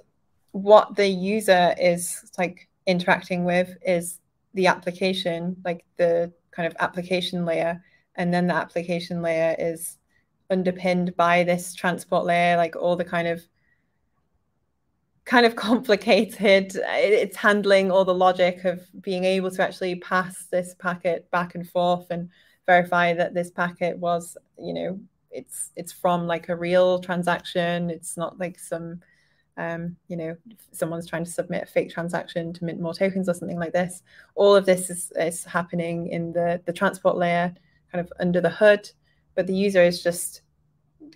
[0.53, 4.21] what the user is like interacting with is
[4.55, 7.83] the application, like the kind of application layer.
[8.17, 9.99] And then the application layer is
[10.51, 13.43] underpinned by this transport layer, like all the kind of
[15.25, 20.75] kind of complicated it's handling all the logic of being able to actually pass this
[20.79, 22.31] packet back and forth and
[22.65, 24.99] verify that this packet was you know
[25.31, 27.91] it's it's from like a real transaction.
[27.91, 29.01] It's not like some
[29.57, 30.37] um, you know
[30.73, 34.03] someone's trying to submit a fake transaction to mint more tokens or something like this.
[34.35, 37.55] All of this is, is happening in the the transport layer
[37.93, 38.91] kind of under the hood
[39.39, 40.41] but the user is just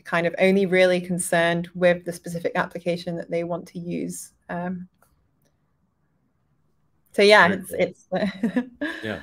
[0.04, 4.86] kind of only really concerned with the specific application that they want to use um,
[7.10, 8.08] so yeah it's, it's
[9.02, 9.22] yeah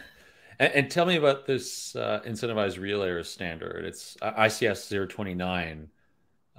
[0.60, 3.86] and, and, tell me about this uh, incentivized relayer standard.
[3.86, 5.88] It's uh, ICS 029.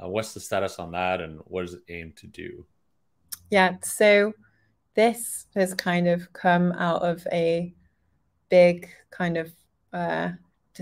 [0.03, 2.65] Uh, what's the status on that and what does it aim to do?
[3.51, 4.33] Yeah, so
[4.95, 7.75] this has kind of come out of a
[8.49, 9.53] big kind of
[9.93, 10.31] uh,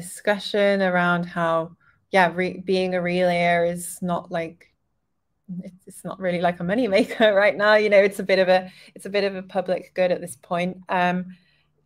[0.01, 1.77] discussion around how,
[2.13, 4.73] yeah, re- being a relayer is not like
[5.87, 7.75] it's not really like a moneymaker right now.
[7.75, 10.21] You know, it's a bit of a it's a bit of a public good at
[10.21, 10.77] this point.
[10.89, 11.37] Um,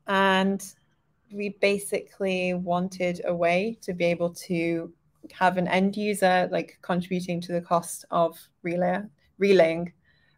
[0.07, 0.63] and
[1.33, 4.93] we basically wanted a way to be able to
[5.31, 9.01] have an end user like contributing to the cost of relay
[9.39, 9.93] relaying.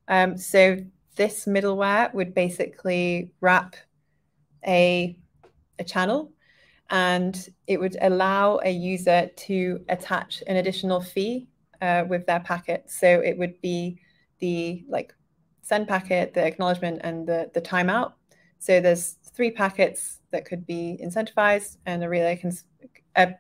[0.06, 0.76] Um, so
[1.16, 3.74] this middleware would basically wrap
[4.66, 5.16] a,
[5.78, 6.30] a channel
[6.90, 11.48] and it would allow a user to attach an additional fee
[11.80, 12.90] uh, with their packet.
[12.90, 13.98] So it would be
[14.38, 15.14] the like
[15.62, 18.12] send packet, the acknowledgement, and the, the timeout.
[18.58, 22.52] So there's three packets that could be incentivized, and a relay can
[23.16, 23.34] a,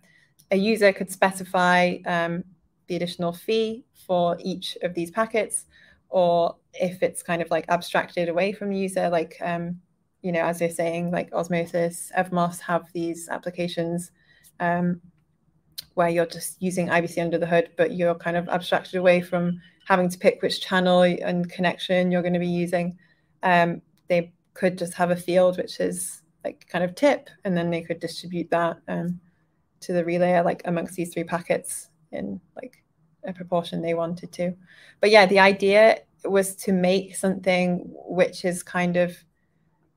[0.50, 2.44] a user could specify um,
[2.88, 5.66] the additional fee for each of these packets,
[6.08, 9.80] or if it's kind of like abstracted away from the user, like um,
[10.24, 14.10] you know, as you're saying, like Osmosis, Evmos have these applications
[14.58, 15.02] um,
[15.92, 19.60] where you're just using IBC under the hood, but you're kind of abstracted away from
[19.86, 22.96] having to pick which channel and connection you're going to be using.
[23.42, 27.68] Um, they could just have a field which is like kind of tip, and then
[27.70, 29.20] they could distribute that um,
[29.80, 32.82] to the relay like amongst these three packets in like
[33.24, 34.54] a proportion they wanted to.
[35.00, 39.14] But yeah, the idea was to make something which is kind of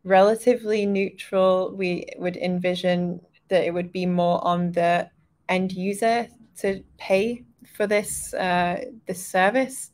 [0.07, 1.75] relatively neutral.
[1.75, 5.09] We would envision that it would be more on the
[5.49, 6.27] end user
[6.59, 7.43] to pay
[7.75, 9.91] for this uh, this service,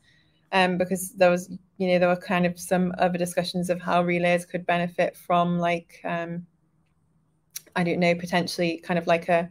[0.52, 4.04] um, because there was you know there were kind of some other discussions of how
[4.04, 6.46] relays could benefit from like um,
[7.76, 9.50] I don't know potentially kind of like a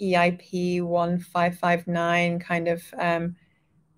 [0.00, 3.36] EIP one five five nine kind of um,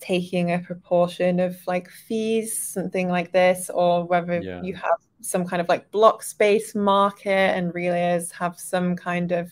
[0.01, 4.63] taking a proportion of like fees something like this or whether yeah.
[4.63, 9.51] you have some kind of like block space market and relays have some kind of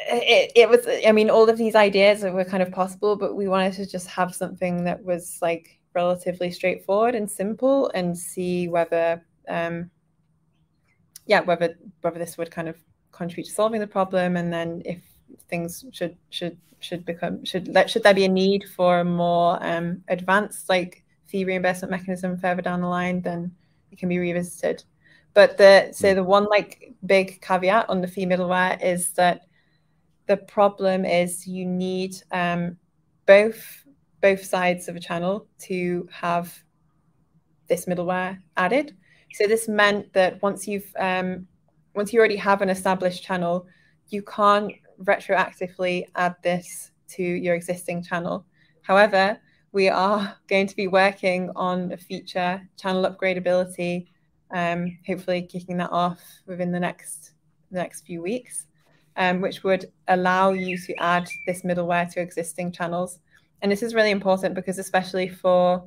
[0.00, 3.48] it, it was i mean all of these ideas were kind of possible but we
[3.48, 9.24] wanted to just have something that was like relatively straightforward and simple and see whether
[9.48, 9.90] um
[11.26, 12.76] yeah whether whether this would kind of
[13.12, 15.00] contribute to solving the problem and then if
[15.48, 19.64] things should should should become should let should there be a need for a more
[19.64, 23.50] um advanced like fee reimbursement mechanism further down the line then
[23.94, 24.82] it can be revisited.
[25.34, 26.16] But the so hmm.
[26.16, 29.42] the one like big caveat on the fee middleware is that
[30.26, 32.76] the problem is you need um,
[33.26, 33.84] both
[34.20, 36.62] both sides of a channel to have
[37.68, 38.96] this middleware added.
[39.32, 41.46] So this meant that once you've um,
[41.94, 43.66] once you already have an established channel,
[44.08, 44.72] you can't
[45.02, 48.44] retroactively add this to your existing channel.
[48.82, 49.38] However,
[49.74, 54.06] we are going to be working on a feature, channel upgradability,
[54.52, 57.32] um, hopefully kicking that off within the next
[57.72, 58.66] the next few weeks,
[59.16, 63.18] um, which would allow you to add this middleware to existing channels.
[63.62, 65.84] And this is really important because especially for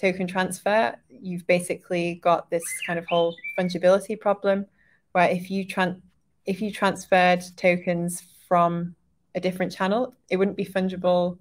[0.00, 4.64] token transfer, you've basically got this kind of whole fungibility problem
[5.12, 6.00] where if you tran-
[6.46, 8.94] if you transferred tokens from
[9.34, 11.36] a different channel, it wouldn't be fungible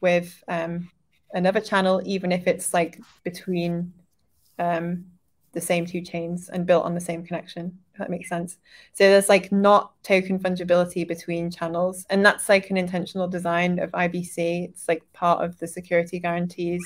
[0.00, 0.90] with um,
[1.32, 3.92] another channel, even if it's like between
[4.58, 5.04] um,
[5.52, 7.78] the same two chains and built on the same connection.
[7.92, 8.58] If that makes sense.
[8.92, 13.90] So there's like not token fungibility between channels, and that's like an intentional design of
[13.92, 14.68] IBC.
[14.68, 16.84] It's like part of the security guarantees.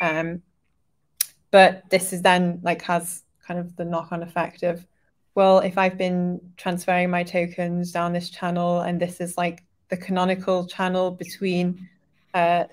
[0.00, 0.42] Um,
[1.50, 4.86] but this is then like has kind of the knock-on effect of,
[5.34, 9.96] well, if I've been transferring my tokens down this channel, and this is like the
[9.96, 11.88] canonical channel between
[12.34, 12.64] uh,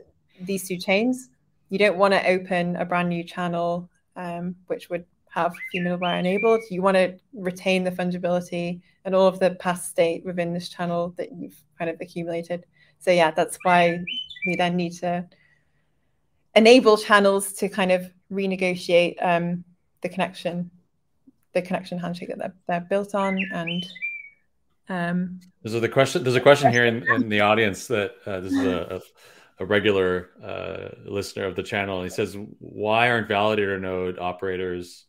[0.41, 1.29] these two chains.
[1.69, 6.19] You don't want to open a brand new channel, um, which would have fee middleware
[6.19, 6.61] enabled.
[6.69, 11.13] You want to retain the fungibility and all of the past state within this channel
[11.17, 12.65] that you've kind of accumulated.
[12.99, 13.99] So yeah, that's why
[14.47, 15.27] we then need to
[16.55, 19.63] enable channels to kind of renegotiate um,
[20.01, 20.71] the connection,
[21.53, 23.86] the connection handshake that they're, they're built on, and
[24.88, 26.23] um, there's a question.
[26.23, 29.01] There's a question here in, in the audience that uh, this is a, a
[29.60, 32.03] a regular uh, listener of the channel.
[32.03, 35.06] He says, "Why aren't validator node operators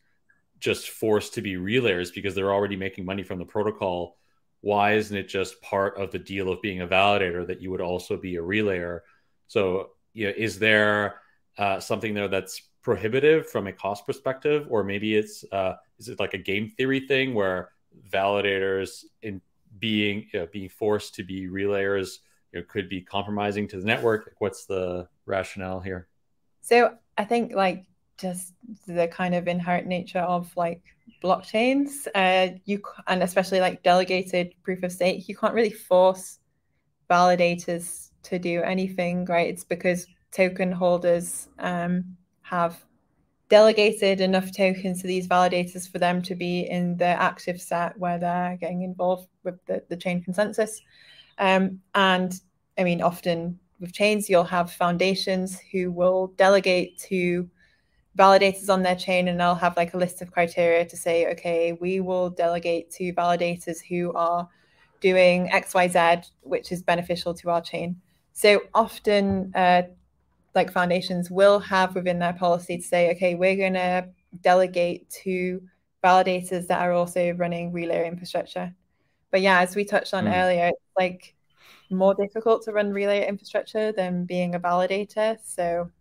[0.59, 4.17] just forced to be relayers because they're already making money from the protocol?
[4.61, 7.81] Why isn't it just part of the deal of being a validator that you would
[7.81, 9.01] also be a relayer?
[9.47, 11.21] So, you know, is there
[11.57, 16.19] uh, something there that's prohibitive from a cost perspective, or maybe it's uh, is it
[16.19, 17.71] like a game theory thing where
[18.09, 19.41] validators in
[19.77, 22.19] being you know, being forced to be relayers?"
[22.51, 24.27] You know, could be compromising to the network?
[24.27, 26.07] Like, what's the rationale here?
[26.61, 27.85] So I think like
[28.17, 28.53] just
[28.87, 30.81] the kind of inherent nature of like
[31.23, 36.39] blockchains, uh, you and especially like delegated proof of stake, you can't really force
[37.09, 39.47] validators to do anything, right?
[39.47, 42.83] It's because token holders um, have
[43.49, 48.19] delegated enough tokens to these validators for them to be in the active set where
[48.19, 50.81] they're getting involved with the, the chain consensus.
[51.37, 52.33] Um, and
[52.77, 57.49] I mean, often with chains, you'll have foundations who will delegate to
[58.17, 61.73] validators on their chain and they'll have like a list of criteria to say, okay,
[61.73, 64.49] we will delegate to validators who are
[64.99, 68.01] doing XYZ, which is beneficial to our chain.
[68.33, 69.83] So often, uh,
[70.55, 74.09] like foundations will have within their policy to say, okay, we're going to
[74.41, 75.61] delegate to
[76.03, 78.73] validators that are also running relay infrastructure.
[79.31, 80.35] But yeah, as we touched on mm.
[80.35, 81.35] earlier, it's like
[81.89, 85.37] more difficult to run relay infrastructure than being a validator.
[85.43, 85.91] So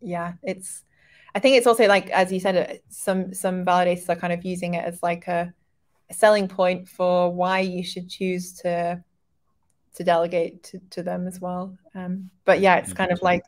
[0.00, 0.82] yeah, it's
[1.34, 4.44] I think it's also like as you said, uh, some some validators are kind of
[4.44, 5.52] using it as like a,
[6.08, 9.02] a selling point for why you should choose to
[9.94, 11.76] to delegate to, to them as well.
[11.94, 13.42] Um, but yeah, it's kind of like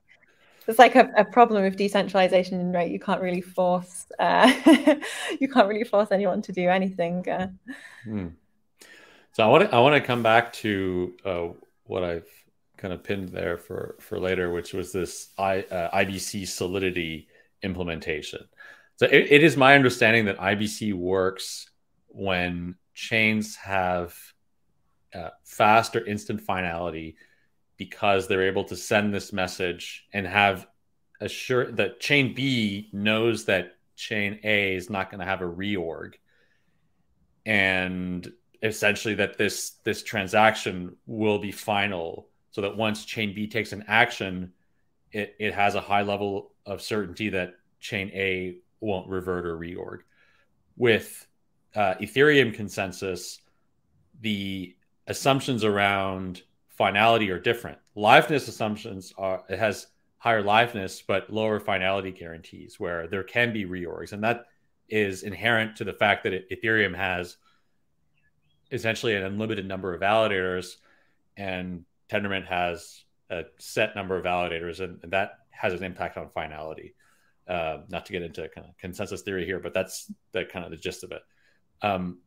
[0.67, 2.89] it's like a, a, problem with decentralization, right?
[2.91, 4.53] You can't really force uh,
[5.41, 7.29] you can't really force anyone to do anything.
[7.29, 7.49] Uh,
[8.05, 8.29] hmm.
[9.33, 11.49] So I want to I want to come back to uh,
[11.85, 12.29] what I've
[12.77, 17.29] kind of pinned there for for later, which was this I, uh, IBC Solidity
[17.63, 18.47] implementation.
[18.97, 21.71] So it, it is my understanding that IBC works
[22.09, 24.15] when chains have
[25.15, 27.17] uh, fast or instant finality
[27.79, 30.67] because they're able to send this message and have
[31.21, 36.15] assure that chain B knows that chain A is not going to have a reorg
[37.47, 38.31] and
[38.63, 43.85] essentially that this this transaction will be final so that once chain B takes an
[43.89, 44.53] action
[45.13, 50.01] it, it has a high level of certainty that chain A won't revert or reorg.
[50.77, 51.27] With
[51.75, 53.41] uh, Ethereum consensus,
[54.21, 54.75] the
[55.07, 57.79] assumptions around finality are different.
[57.97, 59.89] Liveness assumptions are it has
[60.19, 64.47] higher liveness but lower finality guarantees where there can be reorgs, and that
[64.89, 67.37] is inherent to the fact that Ethereum has
[68.73, 70.77] essentially an unlimited number of validators,
[71.37, 76.29] and Tendermint has a set number of validators, and, and that has an impact on
[76.29, 76.95] finality.
[77.47, 80.71] Uh, not to get into kind of consensus theory here, but that's the kind of
[80.71, 81.23] the gist of it.
[81.83, 82.19] Um,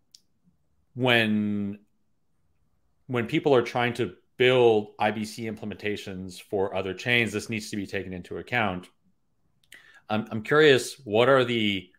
[0.94, 1.80] when
[3.08, 7.88] when people are trying to build IBC implementations for other chains, this needs to be
[7.88, 8.90] taken into account.
[10.10, 11.90] I'm, I'm curious, what are the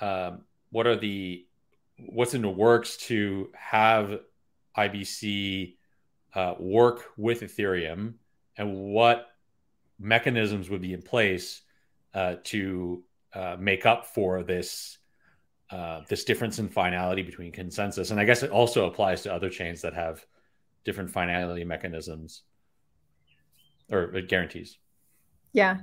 [0.00, 1.46] um, what are the
[2.06, 4.20] what's in the works to have
[4.76, 5.76] IBC
[6.34, 8.14] uh, work with Ethereum,
[8.56, 9.26] and what
[9.98, 11.62] mechanisms would be in place
[12.14, 13.02] uh, to
[13.34, 14.98] uh, make up for this
[15.70, 18.10] uh, this difference in finality between consensus.
[18.10, 20.24] And I guess it also applies to other chains that have
[20.84, 22.42] different finality mechanisms
[23.90, 24.78] or uh, guarantees.
[25.52, 25.78] Yeah.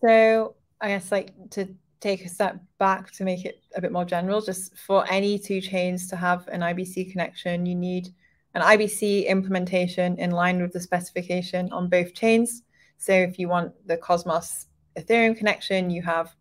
[0.00, 4.04] So I guess like to take a step back to make it a bit more
[4.04, 8.08] general, just for any two chains to have an IBC connection, you need
[8.54, 12.62] an IBC implementation in line with the specification on both chains.
[12.98, 14.66] So if you want the Cosmos
[14.98, 16.34] Ethereum connection, you have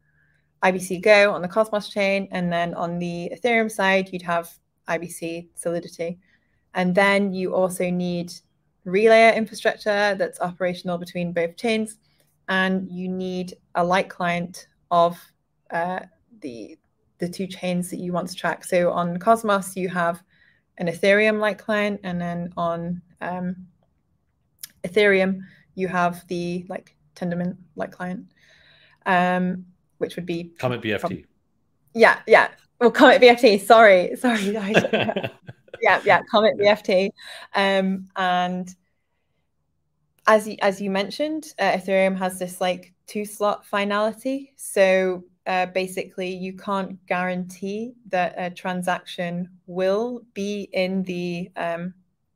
[0.64, 4.49] IBC Go on the Cosmos chain, and then on the Ethereum side, you'd have
[4.88, 6.20] IBC Solidity.
[6.74, 8.34] And then you also need
[8.86, 11.97] relayer infrastructure that's operational between both chains,
[12.47, 15.20] and you need a light client of
[15.72, 16.00] uh,
[16.42, 16.78] the
[17.20, 18.64] the two chains that you want to track.
[18.64, 20.24] So on Cosmos, you have
[20.78, 23.56] an Ethereum light client, and then on um,
[24.84, 25.42] Ethereum,
[25.76, 28.26] you have the like Tendermint light client
[29.06, 29.66] um,
[29.98, 31.00] which would be Comet BFT.
[31.02, 31.24] From,
[31.94, 32.50] yeah, yeah.
[32.80, 33.60] Well, Comet BFT.
[33.62, 34.84] Sorry, sorry, guys.
[35.82, 36.22] yeah, yeah.
[36.32, 37.10] Comet BFT,
[37.56, 38.74] um, and
[40.28, 44.54] as you, as you mentioned, uh, Ethereum has this like two slot finality.
[44.56, 51.92] So uh, basically, you can't guarantee that a transaction will be in the um,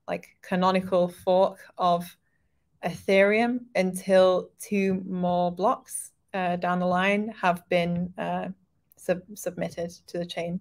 [0.08, 2.18] like canonical fork of
[2.84, 8.48] Ethereum until two more blocks uh, down the line have been uh,
[8.98, 10.60] sub- submitted to the chain.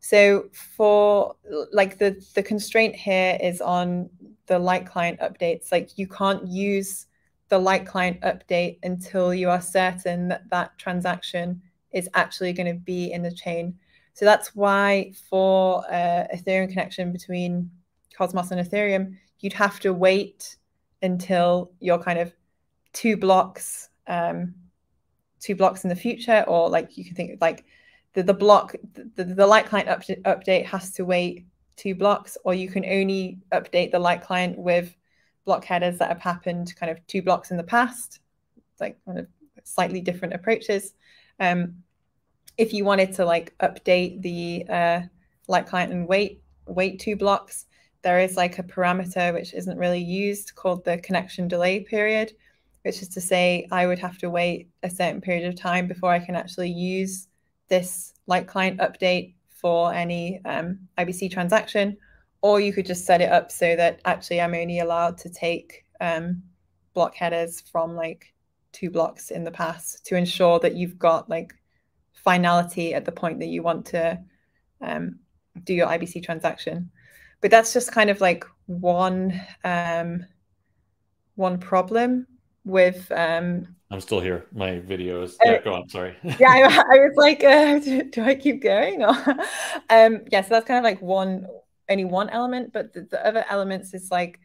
[0.00, 1.36] So for
[1.72, 4.10] like the the constraint here is on
[4.44, 5.72] the light client updates.
[5.72, 7.06] Like you can't use
[7.48, 11.62] the light client update until you are certain that that transaction
[11.92, 13.78] is actually going to be in the chain.
[14.14, 17.70] So that's why for uh, Ethereum connection between
[18.16, 20.56] Cosmos and Ethereum, you'd have to wait
[21.02, 22.32] until you're kind of
[22.92, 24.54] two blocks um,
[25.40, 27.64] two blocks in the future, or like you can think like
[28.14, 28.74] the, the block,
[29.14, 31.46] the, the light client up, update has to wait
[31.76, 34.96] two blocks, or you can only update the light client with
[35.44, 38.20] block headers that have happened kind of two blocks in the past,
[38.80, 39.26] like kind of
[39.64, 40.94] slightly different approaches.
[41.40, 41.82] Um,
[42.56, 45.00] if you wanted to like update the uh,
[45.46, 47.66] light client and wait wait two blocks,
[48.02, 52.32] there is like a parameter which isn't really used called the connection delay period,
[52.82, 56.10] which is to say I would have to wait a certain period of time before
[56.10, 57.28] I can actually use
[57.68, 61.96] this light client update for any um, IBC transaction,
[62.42, 65.84] or you could just set it up so that actually I'm only allowed to take
[66.00, 66.42] um,
[66.94, 68.32] block headers from like
[68.78, 71.52] two blocks in the past to ensure that you've got like
[72.12, 74.18] finality at the point that you want to
[74.80, 75.18] um,
[75.64, 76.90] do your IBC transaction.
[77.40, 80.24] But that's just kind of like one um,
[81.34, 82.26] one problem
[82.64, 83.10] with.
[83.10, 84.46] Um, I'm still here.
[84.52, 85.34] My video is.
[85.34, 85.88] Uh, yeah, go on.
[85.88, 86.16] Sorry.
[86.22, 89.02] yeah, I, I, was like, uh, do, do, I keep going?
[89.02, 89.10] Or,
[89.90, 91.46] um, yeah, so that's kind of like one,
[91.88, 92.72] only one element.
[92.72, 94.40] But the, the other elements is like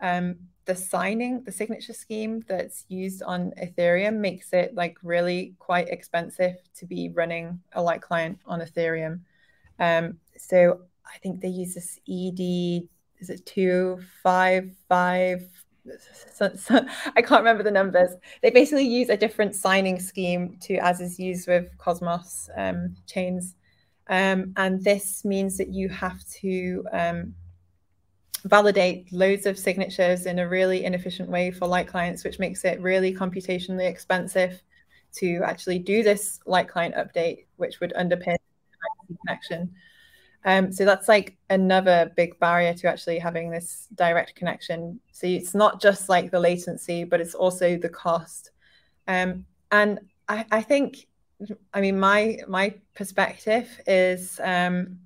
[0.00, 5.88] um, the signing, the signature scheme that's used on Ethereum makes it like really quite
[5.88, 9.20] expensive to be running a light client on Ethereum.
[9.78, 15.42] Um, so I think they use this ED, is it two five five?
[16.32, 16.86] So, so,
[17.16, 18.10] I can't remember the numbers.
[18.40, 23.56] They basically use a different signing scheme to as is used with Cosmos um, chains,
[24.08, 27.34] um, and this means that you have to um,
[28.44, 32.80] validate loads of signatures in a really inefficient way for light clients, which makes it
[32.80, 34.62] really computationally expensive
[35.14, 38.36] to actually do this light client update, which would underpin
[39.20, 39.72] connection.
[40.44, 44.98] Um, so that's like another big barrier to actually having this direct connection.
[45.12, 48.50] So it's not just like the latency, but it's also the cost.
[49.06, 51.06] Um, and I, I, think,
[51.72, 54.98] I mean, my my perspective is, um,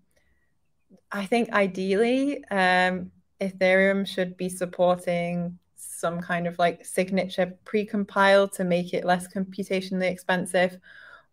[1.12, 3.10] I think ideally, um,
[3.40, 10.10] Ethereum should be supporting some kind of like signature pre-compile to make it less computationally
[10.10, 10.78] expensive,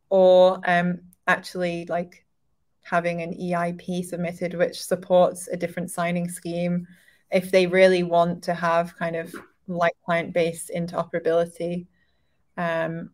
[0.09, 2.25] or um, actually like
[2.81, 6.85] having an EIP submitted which supports a different signing scheme
[7.31, 9.33] if they really want to have kind of
[9.67, 11.87] light client based interoperability.
[12.57, 13.11] Um,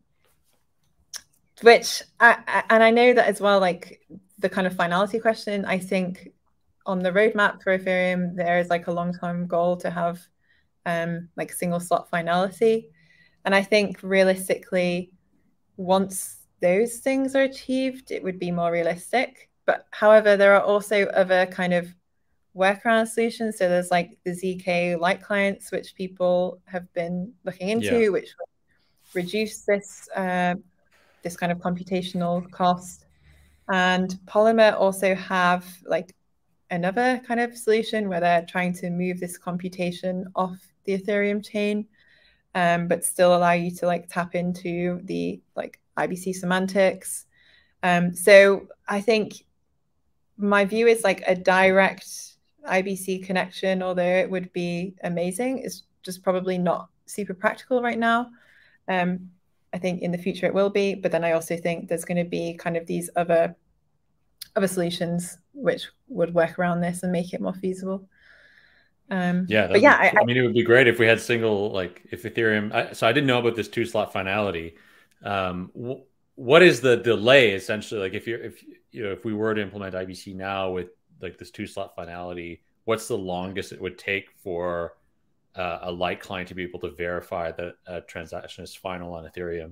[1.61, 4.01] which I, and I know that as well, like
[4.39, 6.31] the kind of finality question, I think
[6.89, 10.19] on the roadmap for Ethereum, there is like a long term goal to have
[10.87, 12.89] um, like single slot finality.
[13.45, 15.11] And I think realistically,
[15.77, 19.51] once those things are achieved, it would be more realistic.
[19.67, 21.93] But however, there are also other kind of
[22.55, 23.59] workaround solutions.
[23.59, 28.09] So there's like the ZK light clients, which people have been looking into, yeah.
[28.09, 28.29] which
[29.13, 30.55] reduce this uh,
[31.21, 33.05] this kind of computational cost.
[33.71, 36.15] And Polymer also have like
[36.71, 41.87] another kind of solution where they're trying to move this computation off the Ethereum chain,
[42.55, 47.25] um, but still allow you to like tap into the like IBC semantics.
[47.83, 49.45] Um, so I think
[50.37, 52.07] my view is like a direct
[52.67, 58.29] IBC connection, although it would be amazing, is just probably not super practical right now.
[58.87, 59.29] Um,
[59.73, 62.23] I think in the future it will be, but then I also think there's going
[62.23, 63.55] to be kind of these other
[64.55, 68.07] other solutions which would work around this and make it more feasible.
[69.11, 71.71] Um, yeah, but yeah, I, I, mean, it would be great if we had single
[71.71, 72.73] like if Ethereum.
[72.73, 74.75] I, so I didn't know about this two slot finality.
[75.23, 75.71] Um,
[76.35, 77.99] what is the delay essentially?
[77.99, 80.89] Like if you're if you know if we were to implement IBC now with
[81.21, 84.93] like this two slot finality, what's the longest it would take for
[85.55, 89.25] uh, a light client to be able to verify that a transaction is final on
[89.25, 89.71] Ethereum?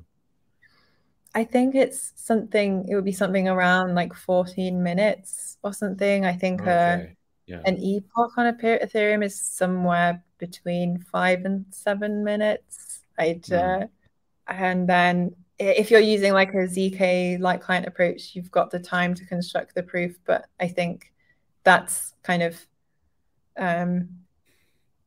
[1.38, 2.88] I think it's something.
[2.89, 6.26] It would be something around like 14 minutes or something.
[6.26, 7.03] I think uh, okay.
[7.03, 7.14] uh,
[7.45, 7.61] yeah.
[7.64, 13.03] an epoch on a Ethereum is somewhere between five and seven minutes.
[13.19, 13.84] I'd mm.
[13.84, 13.88] uh,
[14.47, 19.14] and then if you're using like a ZK light client approach, you've got the time
[19.14, 20.18] to construct the proof.
[20.26, 21.14] But I think
[21.64, 22.59] that's kind of
[23.57, 24.09] um,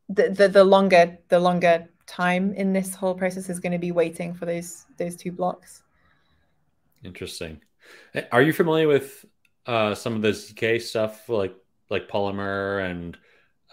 [0.09, 3.90] the, the the longer the longer time in this whole process is going to be
[3.90, 5.82] waiting for those those two blocks.
[7.05, 7.60] Interesting.
[8.14, 9.24] Eh, are you familiar with
[9.66, 11.55] uh, some of the ZK stuff, like
[11.89, 13.18] like Polymer and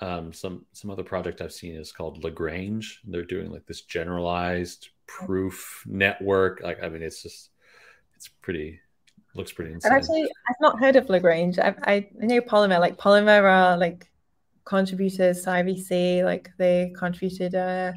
[0.01, 3.01] um, some some other project I've seen is called Lagrange.
[3.05, 6.61] They're doing like this generalized proof network.
[6.61, 7.49] Like, I mean, it's just,
[8.15, 8.79] it's pretty,
[9.33, 9.91] looks pretty insane.
[9.91, 11.57] I've actually, I've not heard of Lagrange.
[11.57, 14.11] I, I know Polymer, like Polymer are like
[14.65, 16.23] contributors to IBC.
[16.23, 17.93] Like they contributed a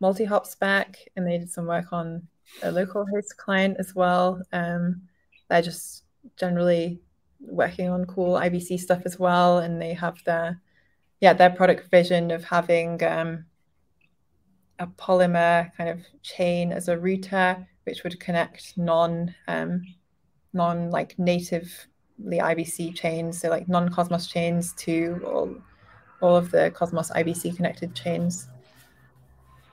[0.00, 2.26] multi-hop spec and they did some work on
[2.62, 4.42] a local host client as well.
[4.52, 5.02] Um,
[5.48, 6.04] they're just
[6.36, 7.00] generally
[7.40, 9.58] working on cool IBC stuff as well.
[9.58, 10.60] And they have their,
[11.20, 13.44] yeah, their product vision of having um,
[14.78, 19.82] a polymer kind of chain as a router, which would connect non um,
[20.52, 25.54] non like natively IBC chains, so like non Cosmos chains to all
[26.20, 28.48] all of the Cosmos IBC connected chains.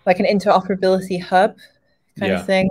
[0.06, 1.58] like an interoperability hub
[2.20, 2.40] kind yeah.
[2.40, 2.70] of thing.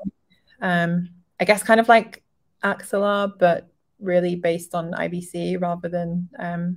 [0.61, 1.11] Um,
[1.41, 2.23] I guess kind of like
[2.63, 3.69] Axelar, but
[4.01, 6.77] really based on IBC rather than um,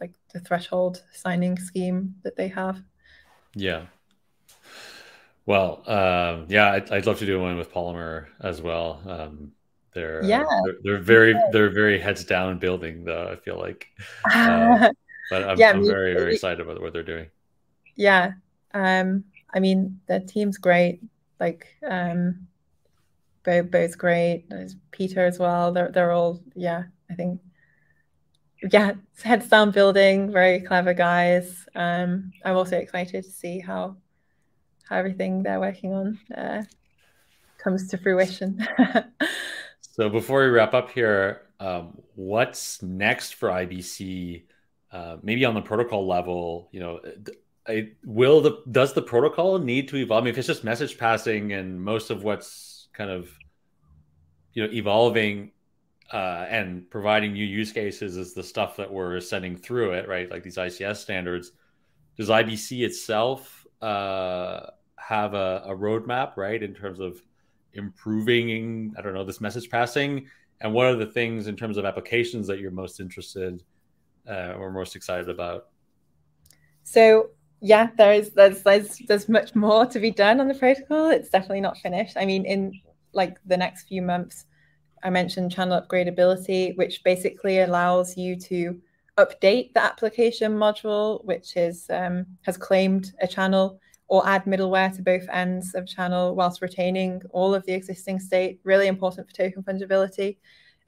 [0.00, 2.82] like the threshold signing scheme that they have.
[3.54, 3.86] Yeah.
[5.46, 9.00] Well, um, yeah, I'd, I'd, love to do one with Polymer as well.
[9.06, 9.52] Um,
[9.94, 13.30] they're yeah, uh, they're, they're, very they're very heads down building though.
[13.32, 13.86] I feel like,
[14.30, 14.90] uh,
[15.30, 17.28] but I'm, yeah, I'm very very excited about what they're doing.
[17.96, 18.32] Yeah,
[18.74, 19.24] um,
[19.54, 21.00] I mean the team's great.
[21.40, 22.46] Like um,
[23.44, 24.46] Bo, Bo's great.
[24.48, 25.72] There's Peter as well.
[25.72, 26.84] They're they're all yeah.
[27.10, 27.40] I think
[28.72, 30.32] yeah, heads down building.
[30.32, 31.66] Very clever guys.
[31.74, 33.96] Um, I'm also excited to see how
[34.88, 36.62] how everything they're working on uh,
[37.58, 38.66] comes to fruition.
[39.80, 44.44] so before we wrap up here, um, what's next for IBC?
[44.90, 47.00] Uh, maybe on the protocol level, you know,
[47.68, 50.22] I, will the does the protocol need to evolve?
[50.22, 53.30] I mean, if it's just message passing and most of what's kind of
[54.54, 55.52] you know evolving
[56.12, 60.30] uh, and providing new use cases is the stuff that we're sending through it, right?
[60.30, 61.52] Like these ICS standards.
[62.16, 64.60] Does IBC itself uh,
[64.96, 67.22] have a, a roadmap, right, in terms of
[67.74, 70.26] improving, I don't know, this message passing?
[70.60, 73.62] And what are the things in terms of applications that you're most interested
[74.28, 75.66] uh, or most excited about?
[76.82, 77.30] So
[77.60, 81.10] yeah, there is there's, there's there's much more to be done on the protocol.
[81.10, 82.16] It's definitely not finished.
[82.16, 82.72] I mean, in
[83.12, 84.44] like the next few months,
[85.02, 88.80] I mentioned channel upgradability, which basically allows you to
[89.16, 95.02] update the application module, which is um, has claimed a channel, or add middleware to
[95.02, 98.60] both ends of channel whilst retaining all of the existing state.
[98.62, 100.36] Really important for token fungibility.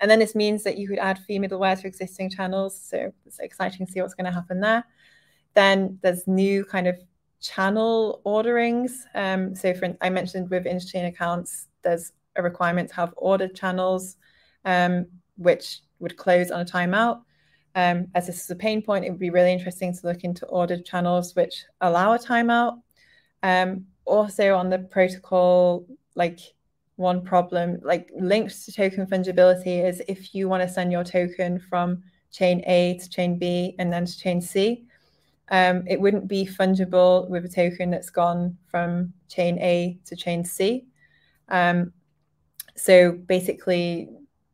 [0.01, 2.81] And then this means that you could add fee middleware to existing channels.
[2.81, 4.85] So it's exciting to see what's going to happen there.
[5.55, 6.97] Then there's new kind of
[7.41, 9.07] channel orderings.
[9.15, 14.17] Um, so for I mentioned with interchain accounts, there's a requirement to have ordered channels,
[14.65, 15.07] um,
[15.37, 17.23] which would close on a timeout.
[17.75, 20.47] Um, as this is a pain point, it would be really interesting to look into
[20.47, 22.81] ordered channels which allow a timeout.
[23.43, 26.41] Um, also on the protocol, like
[26.97, 31.59] one problem, like linked to token fungibility is if you want to send your token
[31.59, 34.85] from chain A to chain B and then to chain C,
[35.51, 40.45] um, it wouldn't be fungible with a token that's gone from chain A to chain
[40.45, 40.87] C.
[41.49, 41.93] Um,
[42.77, 44.09] so basically,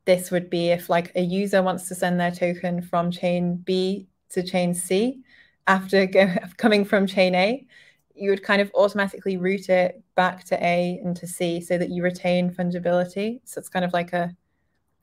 [0.06, 4.08] this would be if like a user wants to send their token from chain B
[4.30, 5.20] to chain C
[5.66, 7.66] after go, coming from chain A,
[8.14, 11.90] you would kind of automatically route it back to A and to C so that
[11.90, 13.40] you retain fungibility.
[13.44, 14.34] So it's kind of like a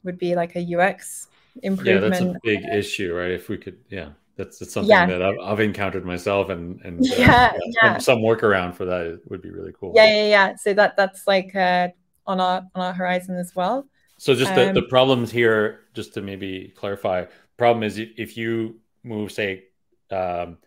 [0.04, 1.28] would be like a UX
[1.62, 2.14] improvement.
[2.14, 3.32] Yeah, that's a big issue, right?
[3.32, 5.06] If we could, yeah, that's, that's something yeah.
[5.06, 9.42] that I've, I've, encountered myself, and and uh, yeah, yeah, Some, workaround for that would
[9.42, 9.94] be really cool.
[9.96, 10.56] Yeah, yeah, yeah.
[10.56, 11.90] So that that's like uh,
[12.26, 13.88] on our on our horizon as well.
[14.18, 17.26] So just the, um, the problems here, just to maybe clarify,
[17.58, 19.66] problem is if you move, say,
[20.12, 20.58] um,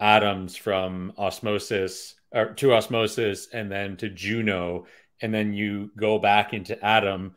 [0.00, 4.86] atoms from osmosis or to osmosis and then to Juno,
[5.20, 7.34] and then you go back into atom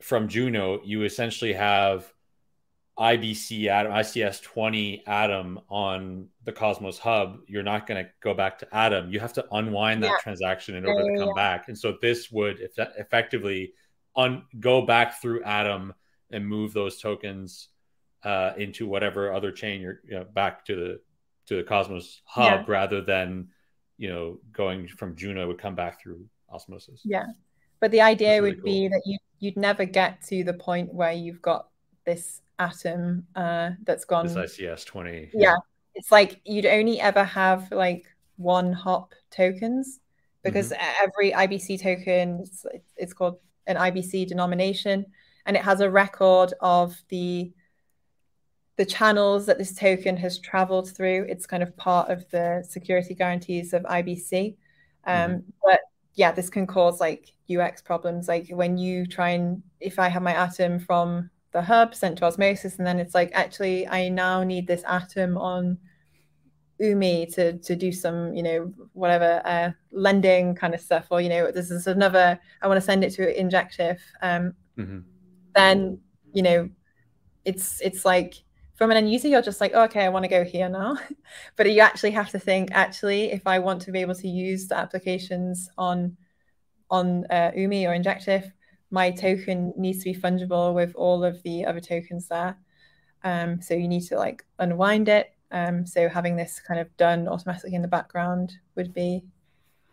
[0.00, 2.12] from Juno, you essentially have
[2.98, 8.58] IBC atom, ICS 20 atom on the Cosmos hub, you're not going to go back
[8.58, 9.12] to atom.
[9.12, 10.16] You have to unwind that yeah.
[10.20, 11.34] transaction in order to come yeah.
[11.34, 11.68] back.
[11.68, 13.72] And so this would if that effectively
[14.16, 15.94] un, go back through atom
[16.32, 17.68] and move those tokens
[18.24, 21.00] uh, into whatever other chain you're you know, back to the
[21.46, 23.48] to the Cosmos hub rather than
[23.96, 27.00] you know going from Juno would come back through osmosis.
[27.04, 27.26] Yeah.
[27.80, 28.64] But the idea really would cool.
[28.64, 31.68] be that you you'd never get to the point where you've got
[32.08, 34.26] this atom uh, that's gone.
[34.26, 35.10] This ICS 20.
[35.10, 35.28] Yeah.
[35.34, 35.56] yeah.
[35.94, 38.06] It's like you'd only ever have like
[38.36, 40.00] one hop tokens
[40.42, 41.04] because mm-hmm.
[41.04, 42.64] every IBC token, it's,
[42.96, 45.04] it's called an IBC denomination,
[45.44, 47.52] and it has a record of the
[48.76, 51.26] the channels that this token has traveled through.
[51.28, 54.56] It's kind of part of the security guarantees of IBC.
[55.04, 55.50] Um, mm-hmm.
[55.64, 55.80] But
[56.14, 58.28] yeah, this can cause like UX problems.
[58.28, 62.24] Like when you try and, if I have my atom from the hub sent to
[62.24, 65.78] osmosis and then it's like actually i now need this atom on
[66.80, 71.28] Umee to to do some you know whatever uh, lending kind of stuff or you
[71.28, 75.00] know this is another i want to send it to injective um, mm-hmm.
[75.54, 75.98] then
[76.32, 76.68] you know
[77.44, 78.34] it's it's like
[78.76, 80.96] from an end user you're just like oh, okay i want to go here now
[81.56, 84.68] but you actually have to think actually if i want to be able to use
[84.68, 86.16] the applications on
[86.90, 88.50] on uh, Umee or injective
[88.90, 92.56] my token needs to be fungible with all of the other tokens there.
[93.24, 95.32] Um, so you need to like unwind it.
[95.50, 99.24] Um, so having this kind of done automatically in the background would be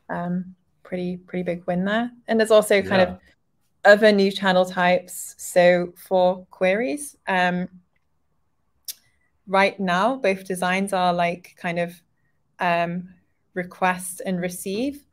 [0.09, 2.11] um, pretty pretty big win there.
[2.27, 3.13] And there's also kind yeah.
[3.13, 3.19] of
[3.83, 5.35] other new channel types.
[5.37, 7.67] So for queries, um,
[9.47, 12.01] right now both designs are like kind of
[12.59, 13.09] um,
[13.53, 15.05] request and receive,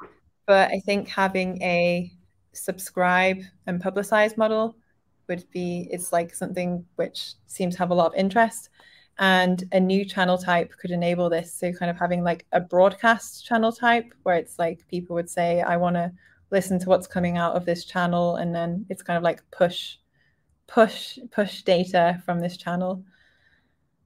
[0.47, 2.13] but I think having a
[2.53, 4.77] subscribe and publicize model
[5.29, 8.70] would be it's like something which seems to have a lot of interest.
[9.19, 11.53] And a new channel type could enable this.
[11.53, 15.61] So kind of having like a broadcast channel type where it's like people would say
[15.61, 16.11] i want to
[16.51, 19.97] listen to what's coming out of this channel and then it's kind of like push
[20.66, 23.05] push push data from this channel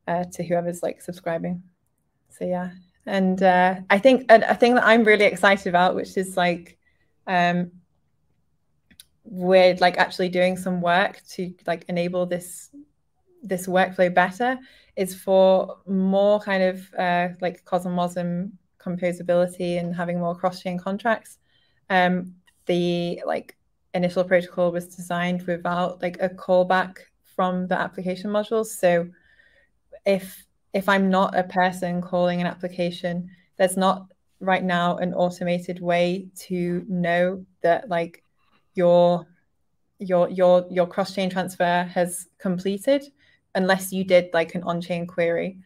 [0.09, 1.63] uh, to whoever's like subscribing.
[2.31, 2.71] So yeah.
[3.07, 6.77] And uh, i think a, a thing that i'm really excited about which is like
[7.29, 7.71] um,
[9.29, 12.71] we're like actually doing some work to like enable this
[13.43, 14.59] this workflow better
[14.97, 21.39] is for more kind of uh, like CosmWasm composability and having more cross-chain contracts.
[21.91, 22.35] Um,
[22.67, 23.57] the like
[23.95, 26.97] initial protocol was designed without like a callback
[27.37, 28.67] from the application modules.
[28.67, 29.09] So
[30.05, 34.07] if if I'm not a person calling an application, there's not
[34.41, 38.23] right now an automated way to know that like
[38.77, 39.27] your
[39.99, 43.05] your your your cross chain transfer has completed
[43.55, 45.59] unless you did like an on chain query.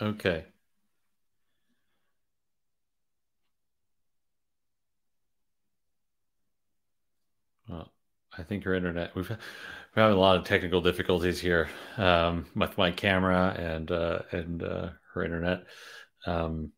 [0.00, 0.46] Okay.
[7.68, 7.92] Well,
[8.36, 11.68] I think your internet we've we're having a lot of technical difficulties here
[11.98, 15.64] um, with my camera and uh, and uh, her internet.
[16.26, 16.72] Um,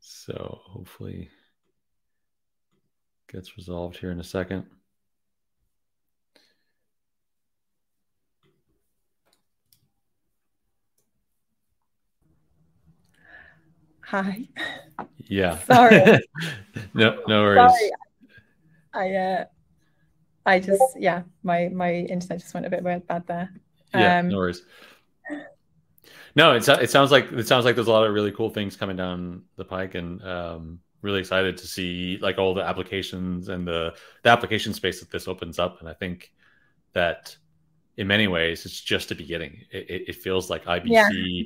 [0.00, 1.30] so hopefully
[3.28, 4.66] gets resolved here in a second.
[14.02, 14.48] Hi.
[15.18, 15.58] Yeah.
[15.64, 16.20] Sorry.
[16.94, 17.72] no, no worries.
[17.72, 17.90] Sorry.
[18.94, 19.44] I uh
[20.46, 23.50] I just yeah, my my internet just went a bit bad there.
[23.92, 24.62] Yeah, um, no worries.
[26.36, 28.76] No, it's it sounds like it sounds like there's a lot of really cool things
[28.76, 33.66] coming down the pike, and um, really excited to see like all the applications and
[33.66, 35.80] the the application space that this opens up.
[35.80, 36.32] And I think
[36.92, 37.34] that
[37.96, 39.62] in many ways it's just the beginning.
[39.70, 41.42] It, it feels like IBC yeah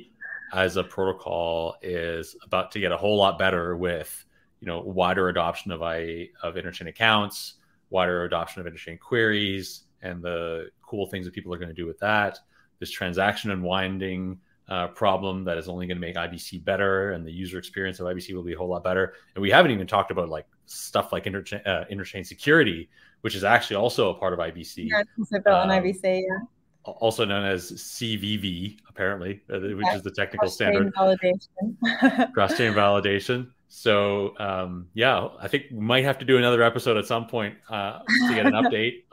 [0.53, 4.25] as a protocol is about to get a whole lot better with
[4.59, 7.55] you know wider adoption of I of interchain accounts,
[7.89, 11.85] wider adoption of interchain queries, and the cool things that people are going to do
[11.85, 12.39] with that.
[12.79, 14.39] This transaction unwinding
[14.71, 18.07] uh, problem that is only going to make IBC better, and the user experience of
[18.07, 19.15] IBC will be a whole lot better.
[19.35, 22.89] And we haven't even talked about like stuff like interchain, uh, interchain security,
[23.19, 24.87] which is actually also a part of IBC.
[24.87, 26.23] Yeah, it's built um, on IBC.
[26.27, 26.45] Yeah
[26.83, 30.91] also known as CCV, apparently, uh, which is the technical standard.
[30.95, 32.33] Validation.
[32.33, 33.51] Cross-chain validation.
[33.67, 37.55] So um, yeah, I think we might have to do another episode at some point
[37.69, 39.03] uh, to get an update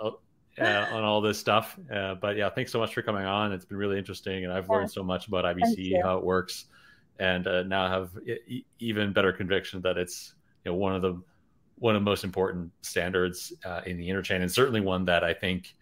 [0.61, 1.79] uh, on all this stuff.
[1.93, 3.53] Uh, but yeah, thanks so much for coming on.
[3.53, 4.77] It's been really interesting, and I've yeah.
[4.77, 6.67] learned so much about IBC, how it works,
[7.19, 11.21] and uh, now have e- even better conviction that it's you know one of the
[11.77, 15.35] one of the most important standards uh, in the interchain, and certainly one that I
[15.35, 15.75] think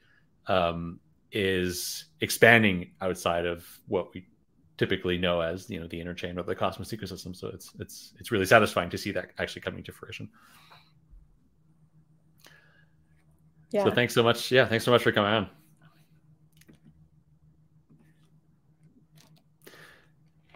[0.47, 1.01] um,
[1.33, 4.27] is expanding outside of what we
[4.79, 7.35] typically know as you know the interchain or the Cosmos ecosystem.
[7.35, 10.29] So it's it's it's really satisfying to see that actually coming to fruition.
[13.71, 13.85] Yeah.
[13.85, 14.51] So thanks so much.
[14.51, 15.51] Yeah, thanks so much for coming on.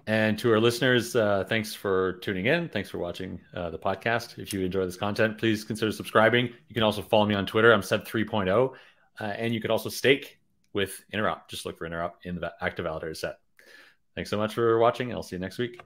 [0.06, 2.68] And to our listeners, uh, thanks for tuning in.
[2.68, 4.40] Thanks for watching uh, the podcast.
[4.40, 6.46] If you enjoy this content, please consider subscribing.
[6.68, 7.72] You can also follow me on Twitter.
[7.72, 8.72] I'm Seb 3.0.
[9.20, 10.40] Uh, and you could also stake
[10.72, 11.48] with Interop.
[11.48, 13.36] Just look for Interop in the active validator set.
[14.16, 15.12] Thanks so much for watching.
[15.12, 15.80] I'll see you next week.